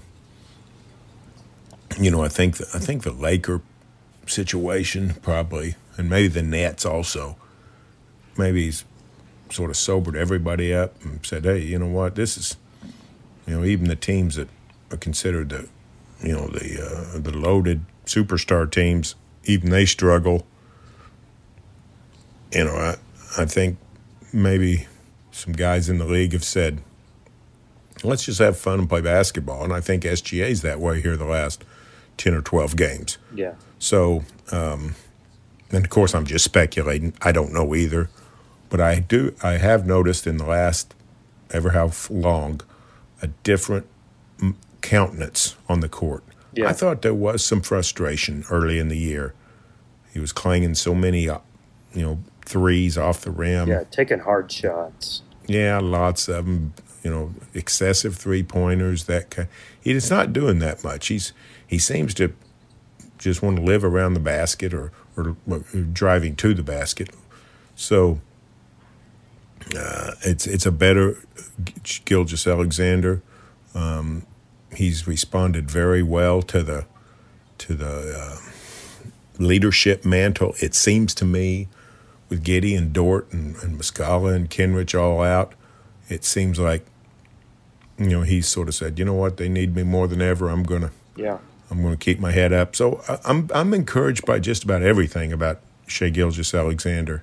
you 1.99 2.11
know, 2.11 2.23
I 2.23 2.29
think 2.29 2.59
the, 2.59 2.69
I 2.75 2.79
think 2.79 3.03
the 3.03 3.13
Laker 3.13 3.61
situation 4.27 5.15
probably, 5.23 5.75
and 5.97 6.09
maybe 6.09 6.29
the 6.29 6.43
Nets 6.43 6.85
also. 6.85 7.37
Maybe 8.37 8.65
he's 8.65 8.85
sort 9.51 9.71
of 9.71 9.77
sobered 9.77 10.17
everybody 10.17 10.73
up 10.73 11.03
and 11.03 11.25
said, 11.25 11.45
"Hey, 11.45 11.59
you 11.59 11.79
know 11.79 11.89
what? 11.89 12.15
This 12.15 12.37
is, 12.37 12.57
you 13.47 13.57
know, 13.59 13.65
even 13.65 13.89
the 13.89 13.97
teams 13.97 14.37
that 14.37 14.49
are 14.91 14.97
considered 14.97 15.51
the, 15.51 15.69
you 16.23 16.33
know, 16.33 16.47
the 16.47 17.15
uh, 17.15 17.19
the 17.19 17.37
loaded 17.37 17.85
superstar 18.07 18.71
teams, 18.71 19.15
even 19.45 19.71
they 19.71 19.85
struggle." 19.85 20.47
You 22.53 22.65
know, 22.65 22.75
I 22.75 22.97
I 23.37 23.45
think 23.47 23.79
maybe 24.33 24.87
some 25.33 25.53
guys 25.53 25.89
in 25.89 25.99
the 25.99 26.05
league 26.05 26.33
have 26.33 26.45
said, 26.45 26.83
"Let's 28.05 28.25
just 28.25 28.39
have 28.39 28.57
fun 28.57 28.81
and 28.81 28.89
play 28.89 29.01
basketball," 29.01 29.65
and 29.65 29.73
I 29.73 29.81
think 29.81 30.05
SGA's 30.05 30.63
that 30.63 30.81
way 30.81 31.01
here 31.01 31.17
the 31.17 31.25
last 31.25 31.65
ten 32.21 32.35
or 32.35 32.43
twelve 32.43 32.77
games. 32.77 33.19
Yeah, 33.35 33.55
So, 33.79 34.23
um, 34.53 34.95
and 35.73 35.85
of 35.85 35.91
course, 35.91 36.15
I'm 36.15 36.27
just 36.27 36.45
speculating. 36.45 37.15
I 37.23 37.33
don't 37.33 37.53
know 37.53 37.75
either, 37.75 38.11
but 38.69 38.81
I 38.81 39.01
do. 39.01 39.35
I 39.43 39.53
have 39.53 39.87
noticed 39.87 40.27
in 40.27 40.37
the 40.37 40.45
last 40.47 40.95
ever 41.51 41.71
how 41.71 41.91
long 42.11 42.61
a 43.23 43.29
different 43.43 43.87
countenance 44.83 45.57
on 45.69 45.81
the 45.81 45.89
court. 45.89 46.23
Yeah. 46.53 46.69
I 46.69 46.73
thought 46.73 47.03
there 47.03 47.15
was 47.15 47.45
some 47.45 47.61
frustration 47.61 48.45
early 48.51 48.79
in 48.79 48.89
the 48.89 48.99
year. 48.99 49.35
He 50.13 50.19
was 50.19 50.33
clanging 50.33 50.75
so 50.75 50.95
many, 50.95 51.29
uh, 51.29 51.39
you 51.95 52.03
know, 52.03 52.19
threes 52.45 52.99
off 52.99 53.21
the 53.21 53.31
rim. 53.31 53.69
yeah, 53.69 53.85
taking 53.91 54.19
hard 54.19 54.51
shots. 54.51 55.23
Yeah, 55.47 55.79
lots 55.81 56.29
of 56.29 56.47
them. 56.47 56.75
You 57.03 57.11
know, 57.11 57.35
excessive 57.55 58.17
three 58.17 58.43
pointers. 58.43 59.05
That 59.05 59.31
kind. 59.31 59.49
He's 59.81 60.11
not 60.11 60.33
doing 60.33 60.59
that 60.59 60.85
much. 60.85 61.07
He's 61.09 61.33
he 61.71 61.79
seems 61.79 62.13
to 62.15 62.35
just 63.17 63.43
want 63.43 63.57
to 63.57 63.63
live 63.63 63.85
around 63.85 64.15
the 64.15 64.21
basket 64.21 64.75
or 64.75 64.91
or, 65.17 65.37
or 65.47 65.59
driving 65.93 66.35
to 66.37 66.53
the 66.53 66.65
basket. 66.65 67.11
So 67.77 68.21
uh, 69.77 70.13
it's 70.23 70.47
it's 70.47 70.67
a 70.67 70.73
better 70.73 71.17
Gilgeous-Alexander. 72.05 73.23
Um, 73.75 74.27
he's 74.75 75.07
responded 75.07 75.71
very 75.71 76.03
well 76.03 76.43
to 76.43 76.63
the 76.65 76.87
to 77.59 77.75
the 77.75 78.19
uh, 78.19 78.37
leadership 79.39 80.05
mantle. 80.05 80.55
It 80.61 80.75
seems 80.75 81.15
to 81.15 81.25
me 81.25 81.69
with 82.29 82.45
Giddey 82.45 82.77
and 82.77 82.93
Dort 82.93 83.31
and, 83.33 83.55
and 83.63 83.79
Muscala 83.79 84.35
and 84.35 84.51
Kenrich 84.51 84.99
all 84.99 85.23
out, 85.23 85.53
it 86.09 86.25
seems 86.25 86.59
like 86.59 86.85
you 87.97 88.09
know 88.09 88.23
he's 88.23 88.49
sort 88.49 88.67
of 88.67 88.75
said, 88.75 88.99
you 88.99 89.05
know 89.05 89.15
what, 89.15 89.37
they 89.37 89.49
need 89.49 89.77
me 89.77 89.85
more 89.85 90.09
than 90.09 90.21
ever. 90.21 90.49
I'm 90.49 90.65
gonna 90.65 90.91
Yeah, 91.15 91.39
I'm 91.71 91.83
gonna 91.83 91.97
keep 91.97 92.19
my 92.19 92.33
head 92.33 92.53
up. 92.53 92.75
So 92.77 93.03
I, 93.09 93.19
I'm 93.25 93.49
I'm 93.55 93.75
encouraged 93.75 94.27
by 94.27 94.39
just 94.39 94.65
about 94.65 94.83
everything 94.83 95.33
about 95.33 95.61
Shai 95.87 96.11
Gilgeous-Alexander 96.11 97.23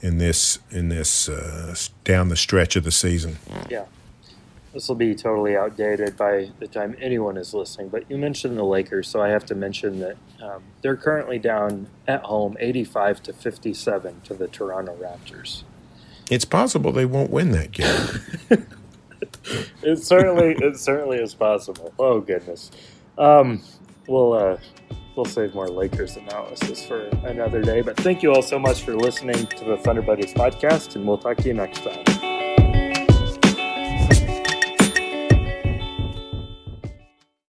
in 0.00 0.18
this 0.18 0.58
in 0.70 0.88
this 0.88 1.28
uh, 1.28 1.74
down 2.04 2.28
the 2.28 2.36
stretch 2.36 2.76
of 2.76 2.84
the 2.84 2.90
season. 2.92 3.38
yeah. 3.68 3.86
This 4.74 4.86
will 4.86 4.96
be 4.96 5.14
totally 5.14 5.56
outdated 5.56 6.16
by 6.16 6.50
the 6.58 6.68
time 6.68 6.94
anyone 7.00 7.38
is 7.38 7.54
listening. 7.54 7.88
But 7.88 8.08
you 8.10 8.18
mentioned 8.18 8.56
the 8.58 8.64
Lakers, 8.64 9.08
so 9.08 9.20
I 9.22 9.28
have 9.30 9.46
to 9.46 9.54
mention 9.54 9.98
that 10.00 10.16
um, 10.42 10.62
they're 10.82 10.96
currently 10.96 11.38
down 11.38 11.88
at 12.06 12.22
home, 12.24 12.56
eighty-five 12.60 13.22
to 13.24 13.32
fifty-seven 13.32 14.20
to 14.24 14.34
the 14.34 14.46
Toronto 14.46 14.94
Raptors. 14.96 15.64
It's 16.30 16.44
possible 16.44 16.92
they 16.92 17.06
won't 17.06 17.30
win 17.30 17.52
that 17.52 17.72
game. 17.72 18.66
It 19.82 19.98
certainly, 20.02 20.54
it 20.60 20.76
certainly 20.78 21.18
is 21.18 21.34
possible. 21.34 21.92
Oh 21.98 22.20
goodness. 22.20 22.70
Um, 23.16 23.62
we'll 24.08 24.32
uh, 24.32 24.56
we'll 25.14 25.24
save 25.24 25.54
more 25.54 25.68
Lakers 25.68 26.16
analysis 26.16 26.84
for 26.84 27.06
another 27.24 27.62
day. 27.62 27.82
But 27.82 27.96
thank 27.98 28.22
you 28.22 28.32
all 28.32 28.42
so 28.42 28.58
much 28.58 28.82
for 28.82 28.94
listening 28.94 29.46
to 29.46 29.64
the 29.64 29.76
Thunder 29.76 30.02
Buddies 30.02 30.32
podcast, 30.32 30.96
and 30.96 31.06
we'll 31.06 31.18
talk 31.18 31.36
to 31.38 31.48
you 31.48 31.54
next 31.54 31.82
time. 31.82 32.37